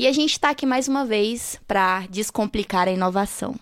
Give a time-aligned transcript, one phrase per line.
[0.00, 3.54] E a gente está aqui mais uma vez para descomplicar a inovação.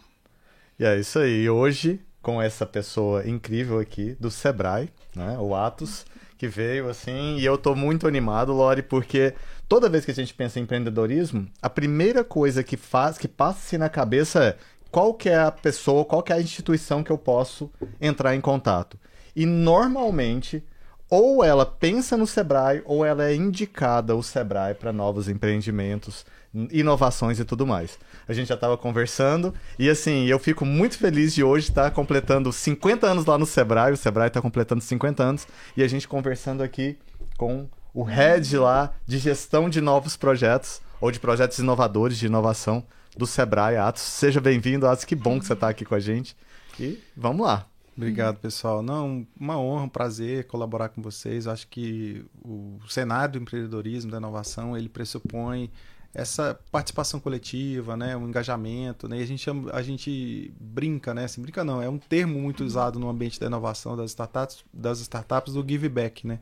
[0.79, 1.51] E é isso aí.
[1.51, 6.07] Hoje, com essa pessoa incrível aqui do Sebrae, né, o Atos,
[6.37, 9.35] que veio assim, e eu tô muito animado, Lori, porque
[9.69, 13.77] toda vez que a gente pensa em empreendedorismo, a primeira coisa que faz, que passa-se
[13.77, 14.57] na cabeça é
[14.93, 17.69] qual que é a pessoa, qual que é a instituição que eu posso
[18.01, 18.97] entrar em contato.
[19.35, 20.63] E normalmente,
[21.11, 26.27] ou ela pensa no Sebrae, ou ela é indicada o Sebrae para novos empreendimentos,
[26.71, 27.99] inovações e tudo mais.
[28.27, 32.53] A gente já estava conversando e assim, eu fico muito feliz de hoje estar completando
[32.53, 36.63] 50 anos lá no Sebrae, o Sebrae está completando 50 anos e a gente conversando
[36.63, 36.99] aqui
[37.37, 42.85] com o head lá de gestão de novos projetos ou de projetos inovadores de inovação
[43.17, 44.03] do Sebrae, Atos.
[44.03, 46.37] Seja bem-vindo, Atos, que bom que você está aqui com a gente.
[46.79, 47.67] E vamos lá.
[47.99, 48.81] Obrigado, pessoal.
[48.81, 51.47] Não, uma honra, um prazer colaborar com vocês.
[51.47, 55.69] Eu acho que o cenário do empreendedorismo, da inovação, ele pressupõe
[56.15, 61.25] essa participação coletiva, né, um engajamento, né, e a gente chama, a gente brinca, né,
[61.25, 65.01] assim, brinca não, é um termo muito usado no ambiente da inovação das startups, das
[65.01, 66.39] startups do give back, né?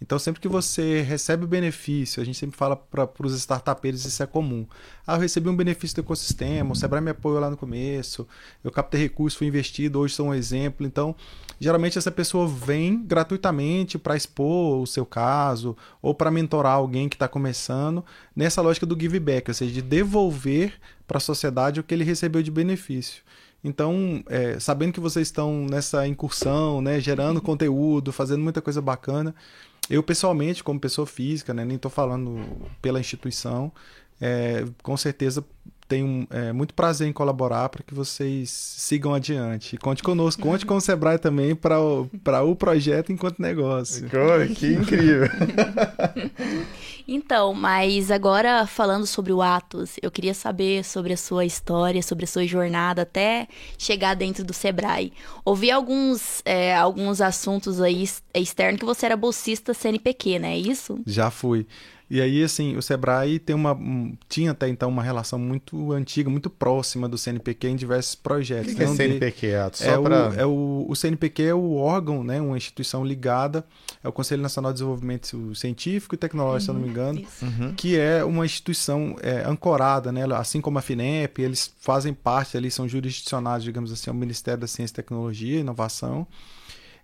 [0.00, 4.22] Então, sempre que você recebe o benefício, a gente sempre fala para os startupeiros isso
[4.22, 4.66] é comum.
[5.06, 8.26] Ah, eu recebi um benefício do ecossistema, o Sebrae me apoiou lá no começo,
[8.62, 10.86] eu captei recursos, fui investido, hoje sou um exemplo.
[10.86, 11.14] Então,
[11.58, 17.16] geralmente essa pessoa vem gratuitamente para expor o seu caso ou para mentorar alguém que
[17.16, 20.74] está começando nessa lógica do give back, ou seja, de devolver
[21.06, 23.22] para a sociedade o que ele recebeu de benefício.
[23.62, 29.34] Então, é, sabendo que vocês estão nessa incursão, né, gerando conteúdo, fazendo muita coisa bacana,
[29.88, 32.40] eu pessoalmente, como pessoa física, né, nem estou falando
[32.80, 33.72] pela instituição,
[34.20, 35.44] é, com certeza
[35.86, 39.76] tenho é, muito prazer em colaborar para que vocês sigam adiante.
[39.76, 42.08] Conte conosco, conte com o Sebrae também para o,
[42.46, 44.08] o projeto enquanto negócio.
[44.54, 45.28] Que incrível!
[47.06, 52.24] então, mas agora falando sobre o Atos, eu queria saber sobre a sua história, sobre
[52.24, 55.12] a sua jornada até chegar dentro do Sebrae.
[55.44, 58.04] Ouvi alguns, é, alguns assuntos aí
[58.34, 60.54] externos que você era bolsista CNPq, né?
[60.54, 60.98] É isso?
[61.06, 61.66] Já fui.
[62.14, 66.30] E aí, assim, o Sebrae tem uma, um, tinha até então uma relação muito antiga,
[66.30, 68.72] muito próxima do CNPq em diversos projetos.
[68.72, 69.82] O que, que é CNPq, Ato?
[69.82, 70.28] É, pra...
[70.28, 73.66] o, é o, o CNPq é o órgão, né, uma instituição ligada
[74.00, 77.74] ao Conselho Nacional de Desenvolvimento Científico e Tecnológico, uhum, se eu não me engano, uhum.
[77.74, 82.70] que é uma instituição é, ancorada, né, assim como a FINEP, eles fazem parte ali,
[82.70, 86.28] são jurisdicionados, digamos assim, ao Ministério da Ciência, Tecnologia e Inovação.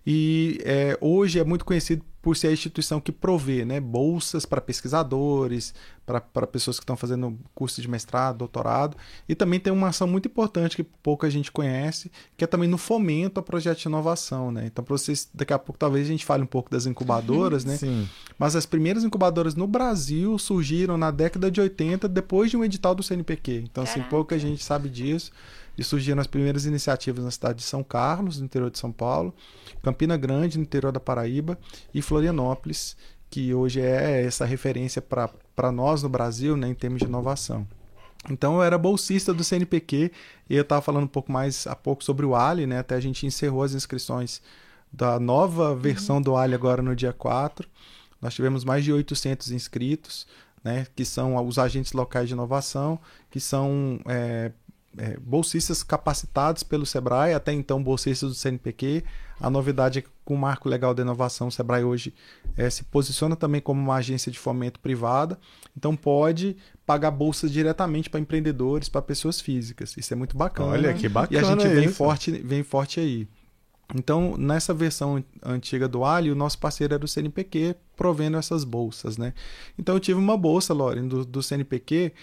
[0.07, 4.61] E é, hoje é muito conhecido por ser a instituição que provê né, bolsas para
[4.61, 5.73] pesquisadores,
[6.05, 10.27] para pessoas que estão fazendo curso de mestrado, doutorado, e também tem uma ação muito
[10.27, 14.51] importante que pouca gente conhece, que é também no fomento a projeto de inovação.
[14.51, 14.65] Né?
[14.65, 17.77] Então, para vocês, daqui a pouco talvez a gente fale um pouco das incubadoras, né?
[17.77, 18.07] Sim.
[18.37, 22.93] mas as primeiras incubadoras no Brasil surgiram na década de 80, depois de um edital
[22.93, 23.63] do CNPq.
[23.71, 25.31] Então, assim, pouca gente sabe disso.
[25.77, 29.33] E surgiram as primeiras iniciativas na cidade de São Carlos, no interior de São Paulo,
[29.81, 31.57] Campina Grande, no interior da Paraíba,
[31.93, 32.95] e Florianópolis,
[33.29, 37.65] que hoje é essa referência para nós no Brasil né, em termos de inovação.
[38.29, 40.11] Então eu era bolsista do CNPq
[40.49, 42.79] e eu estava falando um pouco mais há pouco sobre o Ali, né?
[42.79, 44.41] Até a gente encerrou as inscrições
[44.91, 46.21] da nova versão uhum.
[46.21, 47.67] do Ali agora no dia 4.
[48.21, 50.27] Nós tivemos mais de 800 inscritos,
[50.63, 50.85] né?
[50.95, 52.99] Que são os agentes locais de inovação,
[53.31, 54.51] que são é,
[54.97, 59.03] é, bolsistas capacitados pelo Sebrae, até então bolsistas do CNPq.
[59.39, 62.13] A novidade é que com o marco legal da inovação, o Sebrae hoje
[62.55, 65.39] é, se posiciona também como uma agência de fomento privada,
[65.75, 69.95] então pode pagar bolsas diretamente para empreendedores, para pessoas físicas.
[69.97, 70.69] Isso é muito bacana.
[70.69, 71.41] Olha que bacana.
[71.41, 71.95] E a gente vem isso.
[71.95, 73.27] forte, vem forte aí.
[73.93, 79.17] Então, nessa versão antiga do Ali, o nosso parceiro era o CNPq, provendo essas bolsas,
[79.17, 79.33] né?
[79.77, 82.13] Então, eu tive uma bolsa, Loren, do, do CNPq,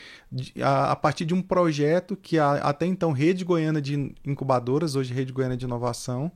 [0.62, 5.12] a, a, partir de um projeto que a, até então Rede Goiana de Incubadoras, hoje
[5.12, 6.33] Rede Goiana de Inovação,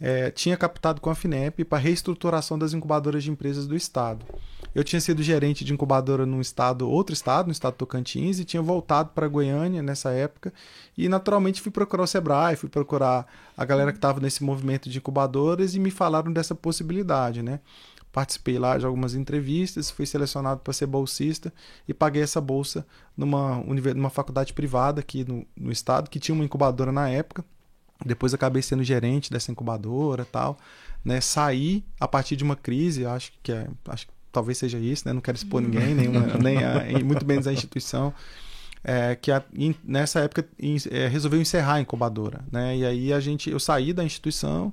[0.00, 4.26] é, tinha captado com a FINEP para reestruturação das incubadoras de empresas do Estado.
[4.76, 8.60] Eu tinha sido gerente de incubadora num estado, outro estado, no estado Tocantins, e tinha
[8.60, 10.52] voltado para Goiânia nessa época.
[10.98, 13.26] E naturalmente fui procurar o Sebrae, fui procurar
[13.56, 17.60] a galera que estava nesse movimento de incubadoras e me falaram dessa possibilidade, né?
[18.12, 21.50] Participei lá de algumas entrevistas, fui selecionado para ser bolsista
[21.88, 22.86] e paguei essa bolsa
[23.16, 23.64] numa,
[23.94, 27.42] numa faculdade privada aqui no, no estado, que tinha uma incubadora na época.
[28.04, 30.58] Depois acabei sendo gerente dessa incubadora tal.
[31.02, 35.08] Né, saí a partir de uma crise, acho que é, acho que talvez seja isso,
[35.08, 35.14] né?
[35.14, 38.12] Não quero expor ninguém, nenhuma, nem a, muito menos a instituição.
[38.84, 42.76] É, que a, in, nessa época in, é, resolveu encerrar a incubadora, né?
[42.76, 44.72] E aí a gente, eu saí da instituição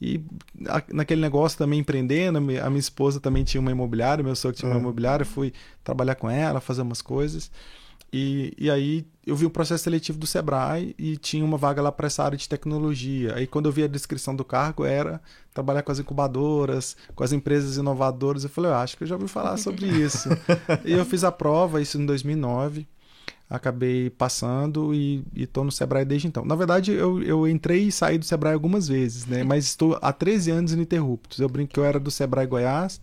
[0.00, 0.20] E
[0.68, 4.70] a, naquele negócio também empreendendo, a minha esposa também tinha uma imobiliária, meu sogro tinha
[4.70, 5.52] uma imobiliária, fui
[5.84, 7.50] trabalhar com ela, fazer umas coisas.
[8.12, 11.90] E, e aí eu vi o processo seletivo do Sebrae e tinha uma vaga lá
[11.90, 13.34] para essa área de tecnologia.
[13.34, 15.20] Aí quando eu vi a descrição do cargo era
[15.52, 18.44] trabalhar com as incubadoras, com as empresas inovadoras.
[18.44, 20.28] Eu falei, eu acho que eu já ouvi falar sobre isso.
[20.84, 22.86] e eu fiz a prova, isso em 2009.
[23.48, 26.44] Acabei passando e estou no Sebrae desde então.
[26.44, 29.44] Na verdade, eu, eu entrei e saí do Sebrae algumas vezes, né?
[29.44, 31.38] Mas estou há 13 anos ininterruptos.
[31.38, 33.00] Eu brinco que eu era do Sebrae Goiás,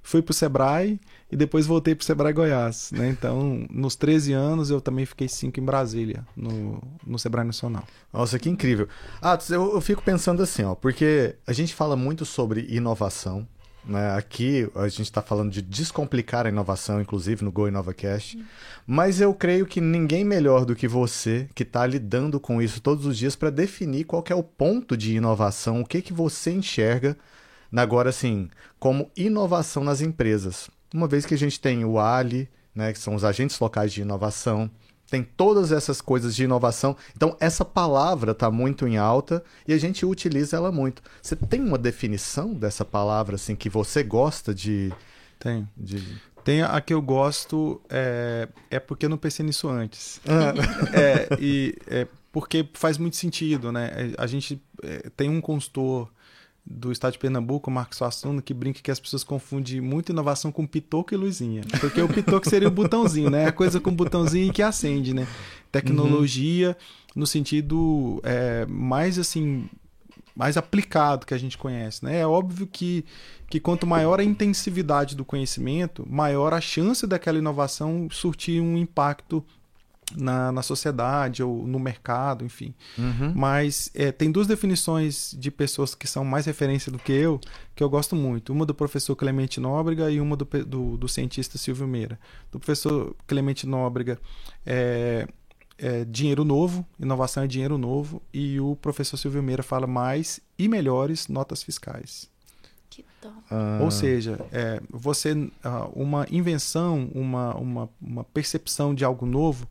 [0.00, 2.90] fui para o Sebrae e depois voltei para o Sebrae Goiás.
[2.92, 3.08] Né?
[3.08, 7.84] Então, nos 13 anos, eu também fiquei 5 em Brasília, no, no Sebrae Nacional.
[8.12, 8.88] Nossa, que incrível.
[9.22, 13.46] Ah, eu, eu fico pensando assim, ó, porque a gente fala muito sobre inovação.
[13.84, 14.14] Né?
[14.14, 18.36] Aqui a gente está falando de descomplicar a inovação, inclusive no Go InovaCast.
[18.36, 18.44] Uhum.
[18.86, 23.06] Mas eu creio que ninguém melhor do que você, que está lidando com isso todos
[23.06, 27.16] os dias, para definir qual é o ponto de inovação, o que, que você enxerga
[27.74, 28.50] agora assim,
[28.80, 33.14] como inovação nas empresas uma vez que a gente tem o Ali, né, que são
[33.14, 34.70] os agentes locais de inovação,
[35.10, 36.96] tem todas essas coisas de inovação.
[37.16, 41.02] Então, essa palavra está muito em alta e a gente utiliza ela muito.
[41.20, 44.92] Você tem uma definição dessa palavra, assim, que você gosta de.
[45.38, 45.68] Tem.
[45.76, 46.20] De...
[46.44, 50.20] Tem a que eu gosto, é, é porque eu não pensei nisso antes.
[50.26, 50.54] Ah.
[50.96, 53.90] é, e é porque faz muito sentido, né?
[54.16, 56.08] A gente é, tem um consultor
[56.70, 60.52] do estado de Pernambuco, o Marcos Suassuna, que brinca que as pessoas confundem muito inovação
[60.52, 61.62] com pitoco e luzinha.
[61.80, 63.46] Porque o pitoco seria o botãozinho, né?
[63.46, 65.26] A coisa com botãozinho que acende, né?
[65.72, 66.74] Tecnologia uhum.
[67.16, 69.68] no sentido é, mais assim
[70.34, 72.20] mais aplicado que a gente conhece, né?
[72.20, 73.04] É óbvio que
[73.48, 79.44] que quanto maior a intensividade do conhecimento, maior a chance daquela inovação surtir um impacto
[80.16, 82.74] na, na sociedade ou no mercado, enfim.
[82.98, 83.32] Uhum.
[83.34, 87.40] Mas é, tem duas definições de pessoas que são mais referência do que eu,
[87.74, 88.52] que eu gosto muito.
[88.52, 92.18] Uma do professor Clemente Nóbrega e uma do, do, do cientista Silvio Meira.
[92.50, 94.18] Do professor Clemente Nóbrega
[94.64, 95.26] é,
[95.78, 100.68] é dinheiro novo, inovação é dinheiro novo, e o professor Silvio Meira fala mais e
[100.68, 102.28] melhores notas fiscais.
[103.50, 103.80] Ah.
[103.82, 105.50] Ou seja, é, você uh,
[105.94, 109.68] uma invenção, uma, uma, uma percepção de algo novo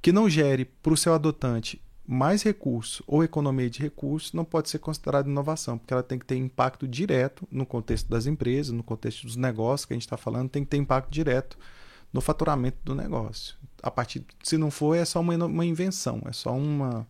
[0.00, 4.68] que não gere para o seu adotante mais recurso ou economia de recursos não pode
[4.68, 8.82] ser considerada inovação, porque ela tem que ter impacto direto no contexto das empresas, no
[8.82, 11.56] contexto dos negócios que a gente está falando, tem que ter impacto direto
[12.12, 13.54] no faturamento do negócio.
[13.80, 17.06] A partir, se não for, é só uma, uma invenção, é só uma,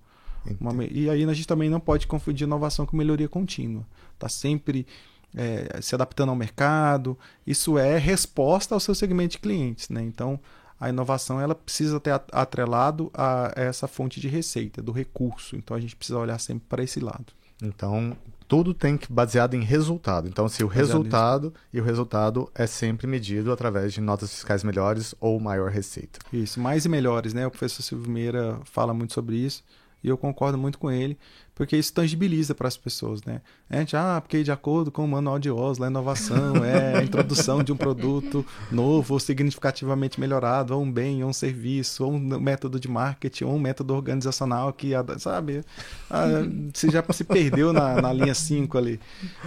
[0.60, 3.86] uma, E aí a gente também não pode confundir inovação com melhoria contínua.
[4.12, 4.86] Está sempre
[5.34, 7.18] é, se adaptando ao mercado.
[7.46, 9.88] Isso é resposta ao seu segmento de clientes.
[9.88, 10.02] Né?
[10.02, 10.38] Então,
[10.80, 15.54] a inovação ela precisa ter atrelado a essa fonte de receita, do recurso.
[15.54, 17.26] Então a gente precisa olhar sempre para esse lado.
[17.62, 18.16] Então,
[18.48, 20.26] tudo tem que baseado em resultado.
[20.26, 24.64] Então, se o baseado resultado e o resultado é sempre medido através de notas fiscais
[24.64, 26.18] melhores ou maior receita.
[26.32, 27.46] Isso, mais e melhores, né?
[27.46, 29.62] O professor Silvio Meira fala muito sobre isso
[30.02, 31.18] e eu concordo muito com ele
[31.60, 33.42] porque isso tangibiliza para as pessoas, né?
[33.68, 37.04] A gente, ah, porque de acordo com o manual de Oslo, a inovação é a
[37.04, 42.14] introdução de um produto novo ou significativamente melhorado, ou um bem, ou um serviço, ou
[42.14, 45.62] um método de marketing, ou um método organizacional que, sabe,
[46.08, 46.28] ah,
[46.72, 48.98] você já se perdeu na, na linha 5 ali.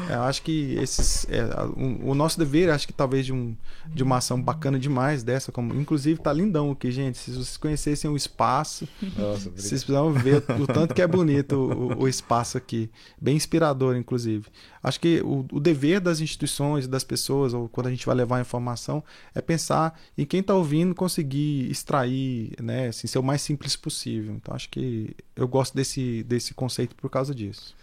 [0.08, 1.44] É, eu acho que esses, é,
[1.76, 5.52] o, o, nosso dever, acho que talvez de, um, de uma ação bacana demais dessa,
[5.52, 10.44] como, inclusive tá lindão aqui, gente, se vocês conhecessem o espaço, Nossa, vocês precisam ver
[10.62, 12.90] o tanto que é bonito o, o espaço aqui.
[13.22, 14.48] Bem inspirador, inclusive.
[14.82, 18.38] Acho que o, o dever das instituições, das pessoas, ou quando a gente vai levar
[18.38, 23.42] a informação, é pensar em quem está ouvindo conseguir extrair, né, assim, ser o mais
[23.42, 24.34] simples possível.
[24.36, 27.76] Então, acho que eu gosto desse, desse conceito por causa disso.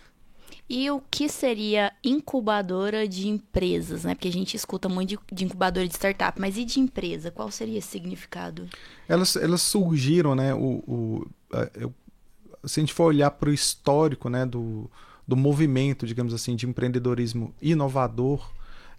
[0.69, 4.15] E o que seria incubadora de empresas, né?
[4.15, 7.29] Porque a gente escuta muito de, de, incubadora de startup, mas e de empresa?
[7.29, 8.69] Qual seria esse significado?
[9.09, 10.55] Elas, elas surgiram, né?
[10.55, 11.27] O, o,
[11.75, 11.93] eu
[12.65, 14.91] se a gente for olhar para o histórico né, do,
[15.27, 18.51] do movimento, digamos assim, de empreendedorismo inovador,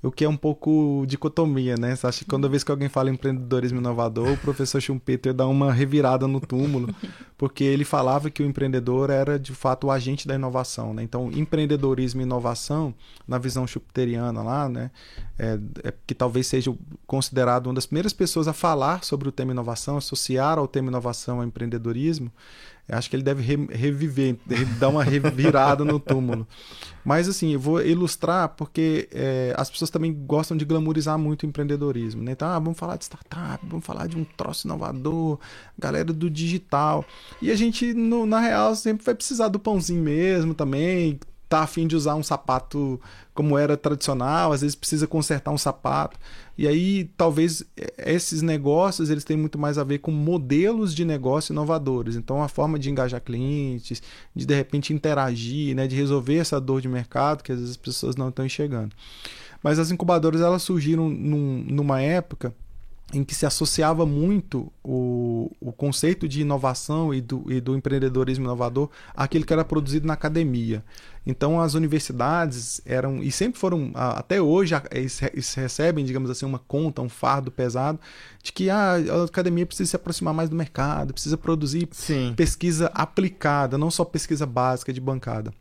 [0.03, 1.95] o que é um pouco dicotomia, né?
[1.95, 5.71] Você acha que quando vez que alguém fala empreendedorismo inovador, o professor Schumpeter dá uma
[5.71, 6.93] revirada no túmulo,
[7.37, 11.03] porque ele falava que o empreendedor era de fato o agente da inovação, né?
[11.03, 12.95] Então, empreendedorismo e inovação,
[13.27, 14.89] na visão schumpeteriana lá, né?
[15.37, 16.75] É, é, que talvez seja
[17.05, 21.37] considerado uma das primeiras pessoas a falar sobre o tema inovação, associar ao tema inovação
[21.37, 22.31] ao empreendedorismo,
[22.89, 24.37] acho que ele deve re reviver,
[24.79, 26.47] dar uma revirada no túmulo.
[27.03, 31.45] Mas assim, eu vou ilustrar porque é, as pessoas também gostam de glamorizar muito o
[31.45, 32.21] empreendedorismo.
[32.21, 32.33] Né?
[32.33, 35.39] Então, ah, vamos falar de startup, vamos falar de um troço inovador,
[35.77, 37.05] galera do digital.
[37.41, 41.19] E a gente, no, na real, sempre vai precisar do pãozinho mesmo também,
[41.51, 42.97] tá afim de usar um sapato
[43.33, 46.17] como era tradicional, às vezes precisa consertar um sapato.
[46.57, 47.61] E aí, talvez
[47.97, 52.15] esses negócios eles têm muito mais a ver com modelos de negócio inovadores.
[52.15, 54.01] Então, a forma de engajar clientes,
[54.33, 57.77] de de repente interagir, né, de resolver essa dor de mercado que às vezes as
[57.77, 58.95] pessoas não estão enxergando.
[59.61, 62.55] Mas as incubadoras elas surgiram num, numa época
[63.13, 68.45] em que se associava muito o, o conceito de inovação e do, e do empreendedorismo
[68.45, 70.83] inovador àquilo que era produzido na academia.
[71.25, 77.01] Então as universidades eram, e sempre foram, até hoje, eles recebem, digamos assim, uma conta,
[77.01, 77.99] um fardo pesado,
[78.41, 82.33] de que ah, a academia precisa se aproximar mais do mercado, precisa produzir Sim.
[82.35, 85.53] pesquisa aplicada, não só pesquisa básica de bancada.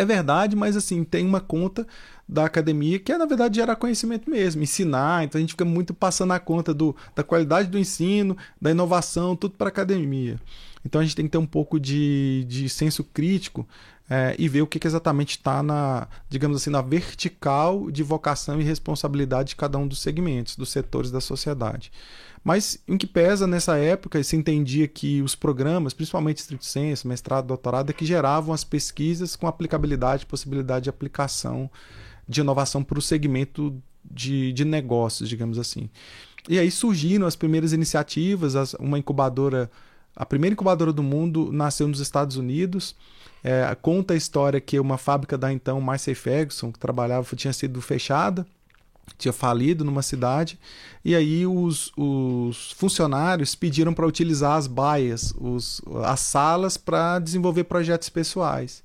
[0.00, 1.86] É verdade, mas assim, tem uma conta
[2.26, 5.24] da academia, que é, na verdade, gerar conhecimento mesmo, ensinar.
[5.24, 9.36] Então a gente fica muito passando a conta do, da qualidade do ensino, da inovação,
[9.36, 10.40] tudo para a academia.
[10.82, 13.68] Então a gente tem que ter um pouco de, de senso crítico
[14.08, 18.58] é, e ver o que, que exatamente está na, digamos assim, na vertical de vocação
[18.58, 21.92] e responsabilidade de cada um dos segmentos, dos setores da sociedade.
[22.42, 27.46] Mas em que pesa nessa época, se entendia que os programas, principalmente estrito senso, mestrado,
[27.46, 31.70] doutorado, é que geravam as pesquisas com aplicabilidade, possibilidade de aplicação
[32.26, 35.90] de inovação para o segmento de, de negócios, digamos assim.
[36.48, 39.70] E aí surgiram as primeiras iniciativas, as, uma incubadora,
[40.16, 42.96] a primeira incubadora do mundo nasceu nos Estados Unidos.
[43.42, 47.80] É, conta a história que uma fábrica da então Marcy Ferguson, que trabalhava, tinha sido
[47.82, 48.46] fechada,
[49.18, 50.58] tinha falido numa cidade,
[51.04, 57.64] e aí os, os funcionários pediram para utilizar as baias, os, as salas, para desenvolver
[57.64, 58.82] projetos pessoais.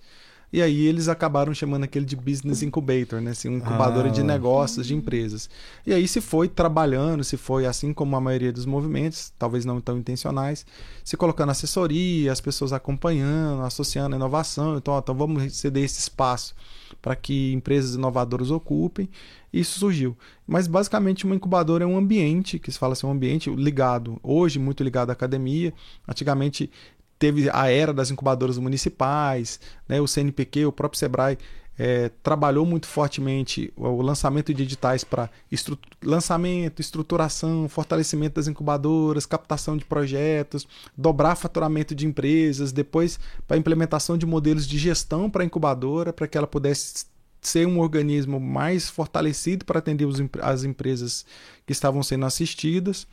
[0.55, 3.31] E aí eles acabaram chamando aquele de business incubator, né?
[3.31, 4.11] Assim, um incubadora ah.
[4.11, 5.49] de negócios, de empresas.
[5.85, 9.81] E aí se foi trabalhando, se foi assim como a maioria dos movimentos, talvez não
[9.81, 10.65] tão intencionais,
[11.03, 14.77] se colocando assessoria, as pessoas acompanhando, associando a inovação.
[14.77, 16.55] Então, ó, então vamos ceder esse espaço
[17.01, 19.09] para que empresas inovadoras ocupem.
[19.51, 20.15] Isso surgiu.
[20.47, 24.57] Mas basicamente uma incubadora é um ambiente, que se fala assim, um ambiente ligado, hoje
[24.57, 25.73] muito ligado à academia.
[26.07, 26.71] Antigamente
[27.17, 31.37] teve a era das incubadoras municipais, né, o CNPq, o próprio Sebrae
[31.77, 39.25] é, trabalhou muito fortemente o lançamento de editais para estru lançamento, estruturação, fortalecimento das incubadoras,
[39.25, 40.67] captação de projetos,
[40.97, 46.27] dobrar faturamento de empresas, depois para implementação de modelos de gestão para a incubadora, para
[46.27, 47.07] que ela pudesse
[47.41, 50.07] ser um organismo mais fortalecido para atender
[50.41, 51.25] as empresas
[51.65, 53.05] que estavam sendo assistidas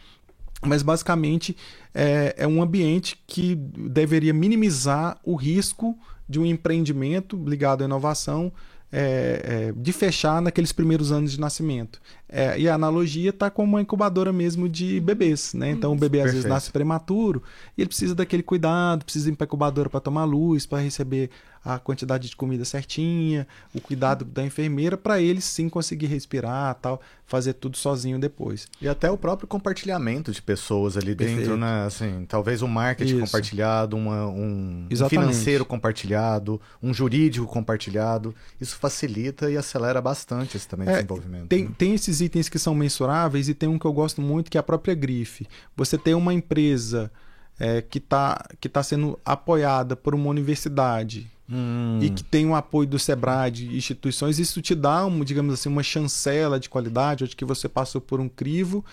[0.65, 1.57] mas basicamente
[1.95, 8.53] é, é, um ambiente que deveria minimizar o risco de um empreendimento ligado à inovação
[8.91, 12.01] é, é, de fechar naqueles primeiros anos de nascimento.
[12.35, 15.53] É, e a analogia está com uma incubadora mesmo de bebês.
[15.53, 15.71] Né?
[15.71, 17.43] Então o bebê às vezes nasce prematuro
[17.77, 21.29] e ele precisa daquele cuidado, precisa ir para a incubadora para tomar luz, para receber
[21.65, 27.01] a quantidade de comida certinha, o cuidado da enfermeira, para ele sim conseguir respirar, tal,
[27.25, 28.67] fazer tudo sozinho depois.
[28.81, 31.41] E até o próprio compartilhamento de pessoas ali Perfeito.
[31.41, 31.87] dentro, né?
[31.87, 33.27] Assim, talvez um marketing Isso.
[33.27, 38.35] compartilhado, uma, um, um financeiro compartilhado, um jurídico compartilhado.
[38.61, 41.47] Isso facilita e acelera bastante esse também é, desenvolvimento.
[41.47, 41.71] Tem, né?
[41.79, 44.61] tem esses itens que são mensuráveis e tem um que eu gosto muito que é
[44.61, 45.47] a própria grife.
[45.77, 47.13] Você tem uma empresa
[47.61, 51.99] é, que está que tá sendo apoiada por uma universidade hum.
[52.01, 55.69] e que tem o apoio do Sebrae, de instituições, isso te dá, um, digamos assim,
[55.69, 58.85] uma chancela de qualidade, onde que você passou por um crivo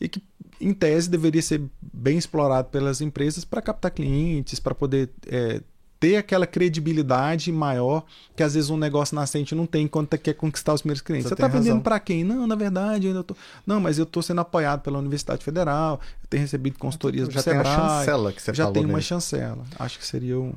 [0.00, 0.22] e que,
[0.60, 5.60] em tese, deveria ser bem explorado pelas empresas para captar clientes, para poder é,
[6.02, 8.04] ter aquela credibilidade maior
[8.34, 11.28] que às vezes um negócio nascente não tem quando quer conquistar os primeiros clientes.
[11.28, 12.24] Você está vendendo para quem?
[12.24, 13.36] Não, na verdade, eu ainda tô...
[13.64, 17.42] Não, mas eu estou sendo apoiado pela Universidade Federal, eu tenho recebido consultorias já do
[17.44, 17.64] Sebrae.
[17.64, 18.74] Já tem a chancela que você já falou.
[18.74, 19.64] Já tem uma chancela.
[19.78, 20.52] Acho que seria um...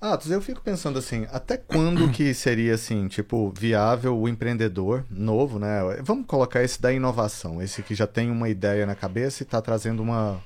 [0.00, 5.58] Atos, eu fico pensando assim, até quando que seria assim, tipo, viável o empreendedor novo,
[5.58, 5.80] né?
[6.04, 9.60] Vamos colocar esse da inovação, esse que já tem uma ideia na cabeça e está
[9.60, 10.40] trazendo uma,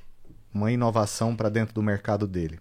[0.55, 2.59] uma inovação para dentro do mercado dele.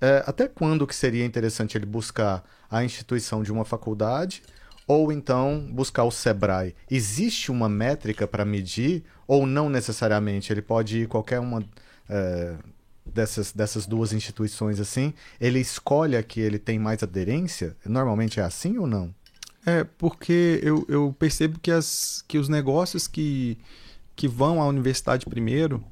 [0.00, 4.42] É, até quando que seria interessante ele buscar a instituição de uma faculdade
[4.86, 6.74] ou então buscar o Sebrae?
[6.90, 10.52] Existe uma métrica para medir ou não necessariamente?
[10.52, 11.64] Ele pode ir qualquer uma
[12.08, 12.56] é,
[13.04, 15.14] dessas, dessas duas instituições assim?
[15.40, 17.76] Ele escolhe a que ele tem mais aderência?
[17.84, 19.14] Normalmente é assim ou não?
[19.64, 23.58] É, porque eu, eu percebo que, as, que os negócios que,
[24.14, 25.82] que vão à universidade primeiro,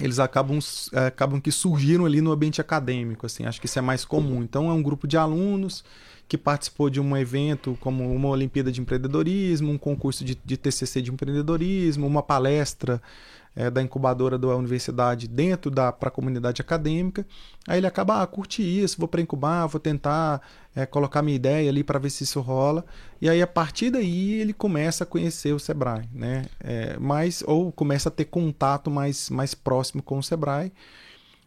[0.00, 0.58] eles acabam,
[0.92, 4.42] é, acabam que surgiram ali no ambiente acadêmico, assim, acho que isso é mais comum.
[4.42, 5.84] Então é um grupo de alunos
[6.32, 11.02] que participou de um evento como uma Olimpíada de Empreendedorismo, um concurso de, de TCC
[11.02, 13.02] de empreendedorismo, uma palestra
[13.54, 17.26] é, da incubadora da universidade dentro da para a comunidade acadêmica.
[17.68, 20.40] Aí ele acaba, ah, curti isso, vou para incubar, vou tentar
[20.74, 22.82] é, colocar minha ideia ali para ver se isso rola.
[23.20, 26.46] E aí a partir daí ele começa a conhecer o Sebrae, né?
[26.60, 26.96] É,
[27.44, 30.72] ou começa a ter contato mais, mais próximo com o Sebrae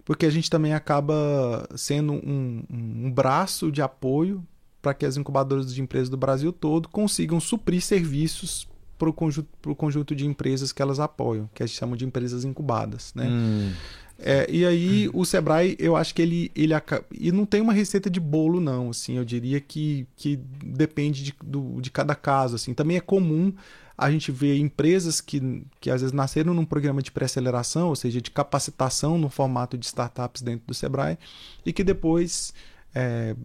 [0.05, 4.45] porque a gente também acaba sendo um, um, braço de apoio
[4.85, 8.67] para que as incubadoras de empresas do Brasil todo consigam suprir serviços
[8.99, 12.45] para o conjunto, conjunto de empresas que elas apoiam, que a gente chama de empresas
[12.45, 13.27] incubadas, né?
[13.27, 13.73] Hum.
[14.19, 16.73] É, e aí o Sebrae, eu acho que ele, ele
[17.11, 21.35] e não tem uma receita de bolo não, assim, eu diria que, que depende de,
[21.43, 22.71] do, de cada caso, assim.
[22.75, 23.51] Também é comum
[23.97, 28.21] a gente ver empresas que, que às vezes nasceram num programa de pré-aceleração, ou seja,
[28.21, 31.17] de capacitação no formato de startups dentro do Sebrae,
[31.65, 32.53] e que depois
[32.95, 33.35] é,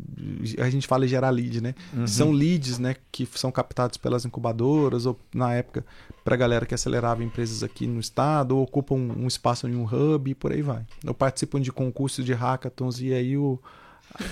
[0.62, 1.74] a gente fala em gerar lead, né?
[1.92, 2.06] Uhum.
[2.06, 2.94] São leads, né?
[3.10, 5.84] Que são captados pelas incubadoras ou na época
[6.24, 9.74] para a galera que acelerava empresas aqui no estado ou ocupam um, um espaço em
[9.74, 10.86] um hub e por aí vai.
[11.04, 13.58] Ou participam de concursos de hackathons e aí o,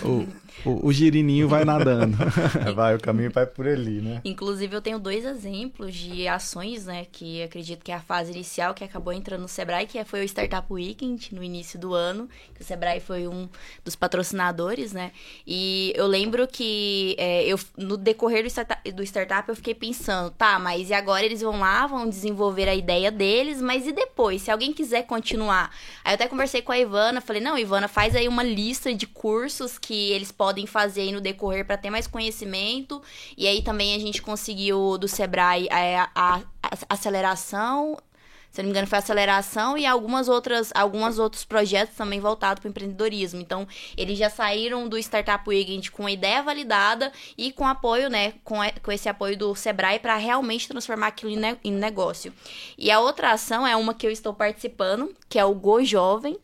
[0.02, 0.26] o,
[0.64, 2.16] o, o, girininho vai nadando.
[2.75, 4.20] vai, o caminho vai por ali, né?
[4.25, 7.06] Inclusive, eu tenho dois exemplos de ações, né?
[7.11, 10.25] Que acredito que é a fase inicial que acabou entrando no Sebrae, que foi o
[10.25, 12.28] Startup Weekend, no início do ano.
[12.54, 13.49] Que o Sebrae foi um
[13.85, 15.12] dos patrocinadores, né?
[15.47, 20.30] E eu lembro que é, eu, no decorrer do startup, do startup eu fiquei pensando,
[20.30, 24.42] tá, mas e agora eles vão lá, vão desenvolver a ideia deles, mas e depois?
[24.42, 25.70] Se alguém quiser continuar?
[26.04, 29.06] Aí eu até conversei com a Ivana, falei, não, Ivana, faz aí uma lista de
[29.06, 33.02] cursos que eles podem fazer aí no decorrer para ter mais conhecimento.
[33.37, 37.98] E aí também a gente conseguiu do Sebrae a, a, a aceleração
[38.50, 42.68] se não me engano, foi aceleração e algumas outras, alguns outros projetos também voltados para
[42.68, 43.40] o empreendedorismo.
[43.40, 48.34] Então, eles já saíram do Startup Weekend com a ideia validada e com apoio, né,
[48.42, 52.32] com, com esse apoio do Sebrae para realmente transformar aquilo em, em negócio.
[52.76, 56.37] E a outra ação é uma que eu estou participando, que é o Go Jovem,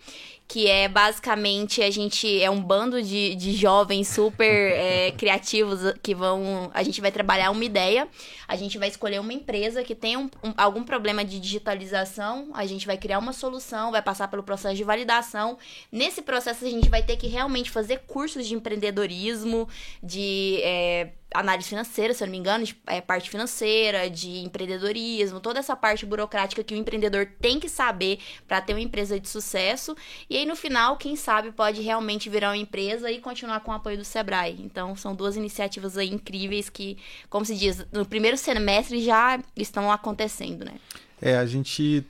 [0.47, 6.15] que é basicamente a gente é um bando de, de jovens super é, criativos que
[6.15, 6.71] vão.
[6.75, 8.07] A gente vai trabalhar uma ideia,
[8.47, 12.67] a gente vai escolher uma empresa que tem um, um, algum problema de digitalização, a
[12.67, 15.59] gente vai criar uma solução, vai passar pelo processo de validação.
[15.91, 19.69] Nesse processo, a gente vai ter que realmente fazer cursos de empreendedorismo,
[20.03, 20.61] de.
[20.63, 25.59] É, análise financeira, se eu não me engano, de é, parte financeira, de empreendedorismo, toda
[25.59, 29.97] essa parte burocrática que o empreendedor tem que saber para ter uma empresa de sucesso.
[30.31, 33.75] E aí, no final, quem sabe pode realmente virar uma empresa e continuar com o
[33.75, 34.57] apoio do Sebrae.
[34.61, 36.97] Então, são duas iniciativas aí incríveis que,
[37.29, 40.75] como se diz, no primeiro semestre já estão acontecendo, né?
[41.21, 42.07] É, a gente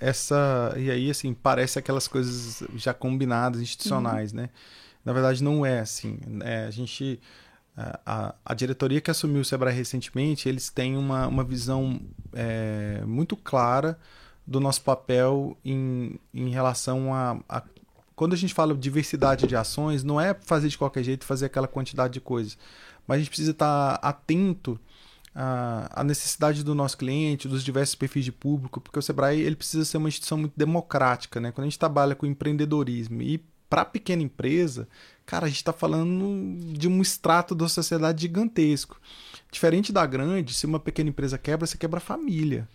[0.00, 4.42] essa e aí assim parece aquelas coisas já combinadas institucionais, uhum.
[4.42, 4.50] né?
[5.04, 6.18] Na verdade não é assim.
[6.42, 7.20] É, a gente
[7.76, 12.00] a, a, diretoria que assumiu o Sebrae recentemente, eles têm uma, uma visão
[12.32, 13.98] é, muito clara
[14.46, 17.62] do nosso papel em, em relação a, a,
[18.14, 21.46] Quando a gente fala de diversidade de ações, não é fazer de qualquer jeito, fazer
[21.46, 22.58] aquela quantidade de coisas.
[23.06, 24.78] Mas a gente precisa estar atento
[25.34, 29.56] à, à necessidade do nosso cliente, dos diversos perfis de público, porque o Sebrae ele
[29.56, 31.40] precisa ser uma instituição muito democrática.
[31.40, 31.50] Né?
[31.50, 34.86] Quando a gente trabalha com empreendedorismo e para pequena empresa,
[35.24, 39.00] cara, a gente está falando de um extrato da sociedade gigantesco.
[39.50, 42.68] Diferente da grande, se uma pequena empresa quebra, você quebra a família.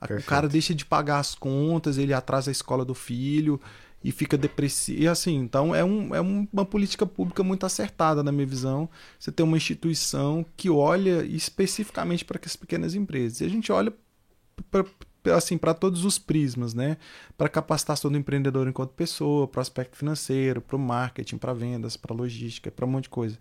[0.00, 0.22] Perfeito.
[0.22, 3.60] O cara deixa de pagar as contas, ele atrasa a escola do filho
[4.02, 5.02] e fica depressivo.
[5.02, 8.88] E assim, então é, um, é uma política pública muito acertada, na minha visão.
[9.18, 13.42] Você tem uma instituição que olha especificamente para as pequenas empresas.
[13.42, 13.92] E a gente olha
[15.34, 16.96] assim para todos os prismas, né?
[17.36, 21.96] Para capacitação do empreendedor enquanto pessoa, para o aspecto financeiro, para o marketing, para vendas,
[21.96, 23.38] para logística, para um monte de coisa.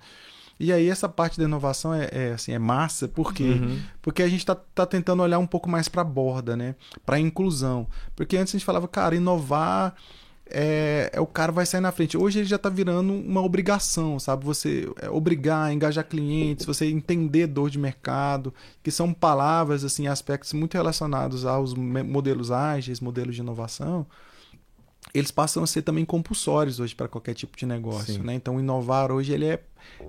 [0.60, 3.52] E aí essa parte da inovação é, é assim é massa, por quê?
[3.52, 3.80] Uhum.
[4.02, 6.76] Porque a gente está tá tentando olhar um pouco mais para a borda, né?
[7.06, 7.88] Para a inclusão.
[8.14, 9.96] Porque antes a gente falava, cara, inovar
[10.52, 12.18] é, é, o cara vai sair na frente.
[12.18, 14.44] Hoje ele já está virando uma obrigação, sabe?
[14.46, 20.54] Você é, obrigar, engajar clientes, você entender dor de mercado, que são palavras, assim, aspectos
[20.54, 24.06] muito relacionados aos modelos ágeis, modelos de inovação.
[25.14, 28.34] Eles passam a ser também compulsórios hoje para qualquer tipo de negócio, né?
[28.34, 29.64] Então, inovar hoje ele é,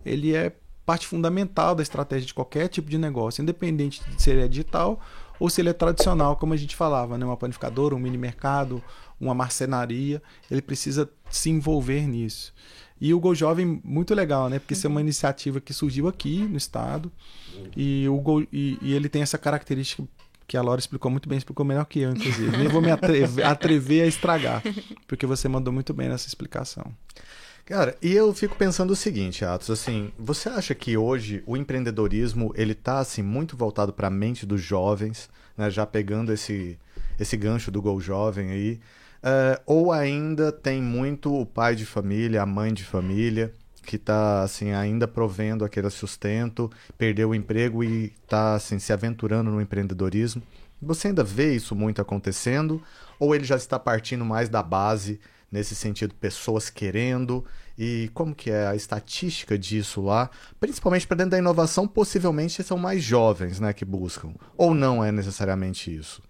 [0.04, 0.52] ele é
[0.84, 5.00] parte fundamental da estratégia de qualquer tipo de negócio, independente de se ele é digital
[5.38, 7.24] ou se ele é tradicional, como a gente falava, né?
[7.24, 8.82] uma panificadora, um mini mercado,
[9.20, 12.52] uma marcenaria, ele precisa se envolver nisso.
[13.00, 14.58] E o Gol Jovem, muito legal, né?
[14.58, 17.10] Porque isso é uma iniciativa que surgiu aqui no estado
[17.76, 20.04] e, o Gol, e, e ele tem essa característica
[20.46, 22.56] que a Laura explicou muito bem, explicou melhor que eu, inclusive.
[22.56, 24.62] Nem vou me atrever, atrever a estragar,
[25.06, 26.92] porque você mandou muito bem nessa explicação.
[27.64, 32.52] Cara, e eu fico pensando o seguinte, Atos, assim, você acha que hoje o empreendedorismo,
[32.56, 36.76] ele tá, assim, muito voltado para a mente dos jovens, né, já pegando esse,
[37.18, 38.80] esse gancho do Gol Jovem aí,
[39.22, 43.54] uh, ou ainda tem muito o pai de família, a mãe de família,
[43.84, 49.50] que está assim ainda provendo aquele sustento, perdeu o emprego e está assim se aventurando
[49.50, 50.42] no empreendedorismo.
[50.82, 52.82] Você ainda vê isso muito acontecendo
[53.18, 57.44] ou ele já está partindo mais da base nesse sentido, pessoas querendo
[57.76, 60.30] e como que é a estatística disso lá,
[60.60, 65.10] principalmente para dentro da inovação, possivelmente são mais jovens, né, que buscam, ou não é
[65.10, 66.22] necessariamente isso?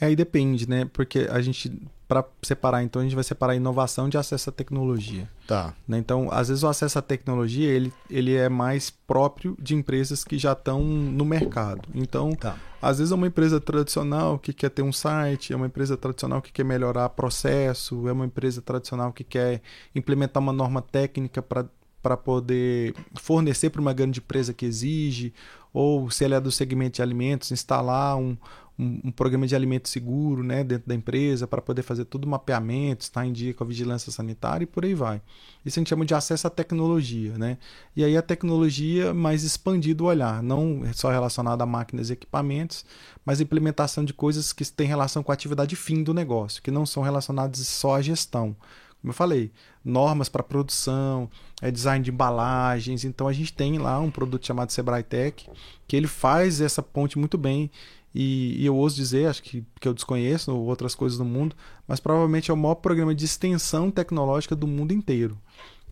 [0.00, 0.88] É, aí depende, né?
[0.92, 1.70] Porque a gente
[2.10, 5.30] para separar, então a gente vai separar inovação de acesso à tecnologia.
[5.46, 5.72] Tá.
[5.86, 5.96] Né?
[5.96, 10.36] Então, às vezes o acesso à tecnologia ele, ele é mais próprio de empresas que
[10.36, 11.88] já estão no mercado.
[11.94, 12.56] Então, tá.
[12.82, 16.42] às vezes é uma empresa tradicional que quer ter um site, é uma empresa tradicional
[16.42, 19.62] que quer melhorar processo, é uma empresa tradicional que quer
[19.94, 21.64] implementar uma norma técnica para
[22.02, 25.34] para poder fornecer para uma grande empresa que exige,
[25.70, 28.38] ou se ela é do segmento de alimentos, instalar um,
[28.80, 33.02] um, programa de alimento seguro né, dentro da empresa para poder fazer todo o mapeamento,
[33.02, 35.20] estar em dia com a vigilância sanitária e por aí vai.
[35.64, 37.36] Isso a gente chama de acesso à tecnologia.
[37.36, 37.58] Né?
[37.94, 42.84] E aí a tecnologia mais expandido o olhar, não só relacionada a máquinas e equipamentos,
[43.24, 46.86] mas implementação de coisas que têm relação com a atividade fim do negócio, que não
[46.86, 48.56] são relacionadas só à gestão.
[49.00, 49.50] Como eu falei,
[49.82, 51.30] normas para produção,
[51.62, 53.02] é design de embalagens.
[53.02, 55.48] Então a gente tem lá um produto chamado Sebrae Tech,
[55.88, 57.70] que ele faz essa ponte muito bem
[58.14, 61.54] e, e, eu ouso dizer, acho que, que eu desconheço outras coisas do mundo,
[61.86, 65.38] mas provavelmente é o maior programa de extensão tecnológica do mundo inteiro.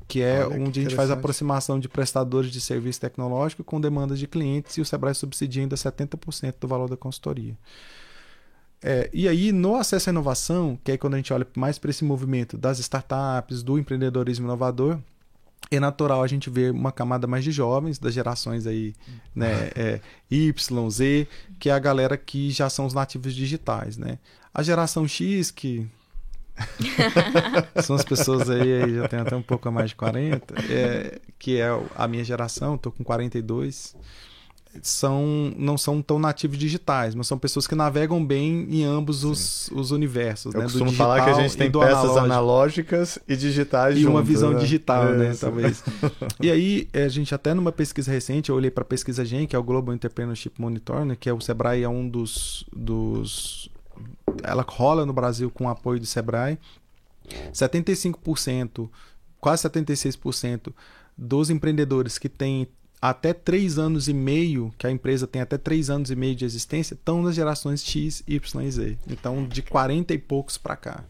[0.09, 3.63] Que é Olha, onde que a gente faz a aproximação de prestadores de serviço tecnológico
[3.63, 7.57] com demandas de clientes e o Sebrae subsidia ainda 70% do valor da consultoria.
[8.83, 11.91] É, e aí, no acesso à inovação, que é quando a gente olha mais para
[11.91, 14.99] esse movimento das startups, do empreendedorismo inovador,
[15.71, 18.95] é natural a gente ver uma camada mais de jovens, das gerações aí,
[19.35, 24.19] né, é, Y, Z, que é a galera que já são os nativos digitais, né?
[24.53, 25.87] A geração X, que
[27.83, 31.69] são as pessoas aí, já tem até um pouco mais de 40, é, que é
[31.95, 33.95] a minha geração, tô com 42
[34.83, 39.71] são não são tão nativos digitais, mas são pessoas que navegam bem em ambos os,
[39.73, 40.55] os universos.
[40.55, 40.67] Eu né?
[40.67, 42.25] costumo falar que a gente tem peças analógico.
[42.25, 44.61] analógicas e digitais E uma visão né?
[44.61, 45.35] digital, né?
[45.39, 45.83] Talvez.
[46.41, 49.55] e aí, a gente até numa pesquisa recente, eu olhei para a pesquisa GEM, que
[49.55, 51.17] é o Global Entrepreneurship Monitor, né?
[51.19, 53.69] que é o Sebrae é um dos, dos...
[54.43, 56.59] Ela rola no Brasil com o apoio do Sebrae.
[57.53, 58.89] 75%,
[59.41, 60.73] quase 76%
[61.17, 62.69] dos empreendedores que têm
[63.01, 66.45] até três anos e meio, que a empresa tem até três anos e meio de
[66.45, 68.99] existência, estão nas gerações X, Y e Z.
[69.09, 71.05] Então, de 40 e poucos para cá.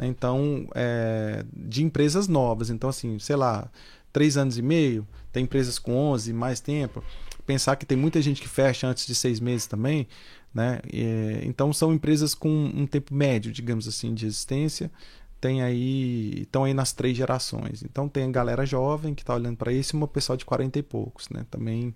[0.00, 2.70] Então, é, de empresas novas.
[2.70, 3.70] Então, assim, sei lá,
[4.12, 7.02] três anos e meio, tem empresas com 11, mais tempo.
[7.46, 10.08] Pensar que tem muita gente que fecha antes de seis meses também,
[10.52, 10.80] né?
[10.92, 14.90] E, então, são empresas com um tempo médio, digamos assim, de existência
[15.40, 17.82] tem aí estão aí nas três gerações.
[17.82, 20.78] Então tem a galera jovem que está olhando para isso e uma pessoal de 40
[20.78, 21.46] e poucos, né?
[21.50, 21.94] Também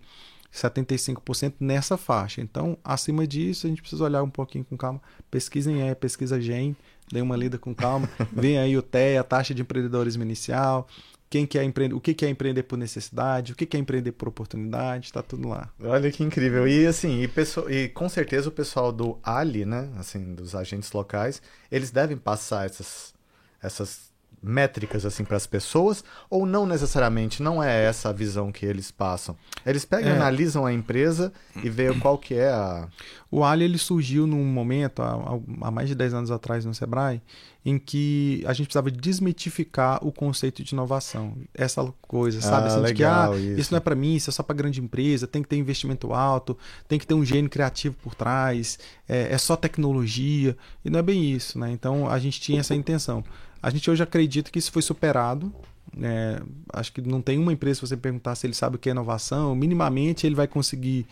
[0.53, 2.41] 75% nessa faixa.
[2.41, 5.01] Então, acima disso, a gente precisa olhar um pouquinho com calma.
[5.31, 6.77] Pesquisem aí, pesquisa GEM,
[7.13, 8.09] dê uma lida com calma.
[8.33, 10.89] Vem aí o TE, a taxa de empreendedorismo inicial,
[11.29, 15.07] quem quer empreender, o que é empreender por necessidade, o que é empreender por oportunidade,
[15.07, 15.71] está tudo lá.
[15.81, 16.67] Olha que incrível.
[16.67, 20.91] E assim, e, pessoa, e com certeza o pessoal do Ali, né, assim, dos agentes
[20.91, 23.15] locais, eles devem passar essas
[23.63, 24.11] essas
[24.43, 28.91] métricas assim para as pessoas ou não necessariamente não é essa a visão que eles
[28.91, 30.17] passam eles pegam é.
[30.17, 31.31] analisam a empresa
[31.63, 32.89] e veem qual que é a
[33.31, 37.23] o Ali ele surgiu num momento há, há, mais de 10 anos atrás no Sebrae
[37.65, 42.81] em que a gente precisava desmitificar o conceito de inovação essa coisa sabe ah, assim,
[42.81, 43.61] legal, que ah, isso.
[43.61, 46.13] isso não é para mim isso é só para grande empresa tem que ter investimento
[46.13, 46.57] alto
[46.89, 51.03] tem que ter um gênio criativo por trás é, é só tecnologia e não é
[51.03, 53.23] bem isso né então a gente tinha essa intenção
[53.63, 55.53] a gente hoje acredita que isso foi superado.
[56.01, 56.41] É,
[56.73, 58.93] acho que não tem uma empresa, se você perguntar se ele sabe o que é
[58.93, 61.07] inovação, minimamente ele vai conseguir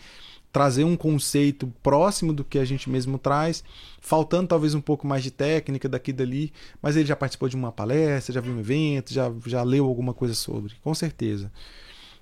[0.51, 3.63] trazer um conceito próximo do que a gente mesmo traz,
[4.01, 7.55] faltando talvez um pouco mais de técnica daqui e dali, mas ele já participou de
[7.55, 11.51] uma palestra, já viu um evento, já, já leu alguma coisa sobre, com certeza.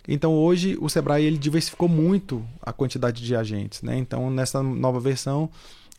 [0.08, 3.98] Então hoje o Sebrae ele diversificou muito a quantidade de agentes, né?
[3.98, 5.50] Então nessa nova versão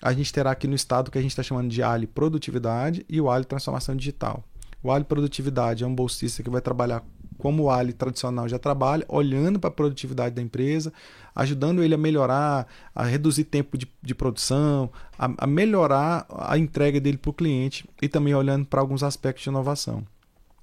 [0.00, 3.20] a gente terá aqui no estado que a gente está chamando de Ali Produtividade e
[3.20, 4.42] o Ali Transformação Digital.
[4.82, 7.04] O Ali Produtividade é um bolsista que vai trabalhar
[7.38, 10.92] como o Ali tradicional já trabalha, olhando para a produtividade da empresa,
[11.34, 17.00] ajudando ele a melhorar, a reduzir tempo de, de produção, a, a melhorar a entrega
[17.00, 20.04] dele para o cliente e também olhando para alguns aspectos de inovação.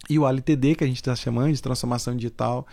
[0.09, 2.67] E o LTD, que a gente está chamando de transformação digital,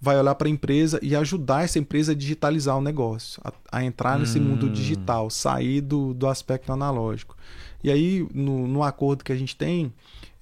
[0.00, 3.84] vai olhar para a empresa e ajudar essa empresa a digitalizar o negócio, a, a
[3.84, 4.42] entrar nesse hum.
[4.42, 7.36] mundo digital, sair do, do aspecto analógico.
[7.82, 9.92] E aí, no, no acordo que a gente tem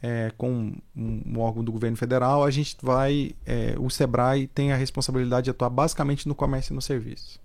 [0.02, 3.32] é, com um, órgão do governo federal, a gente vai.
[3.46, 7.40] É, o SEBRAE tem a responsabilidade de atuar basicamente no comércio e no serviço.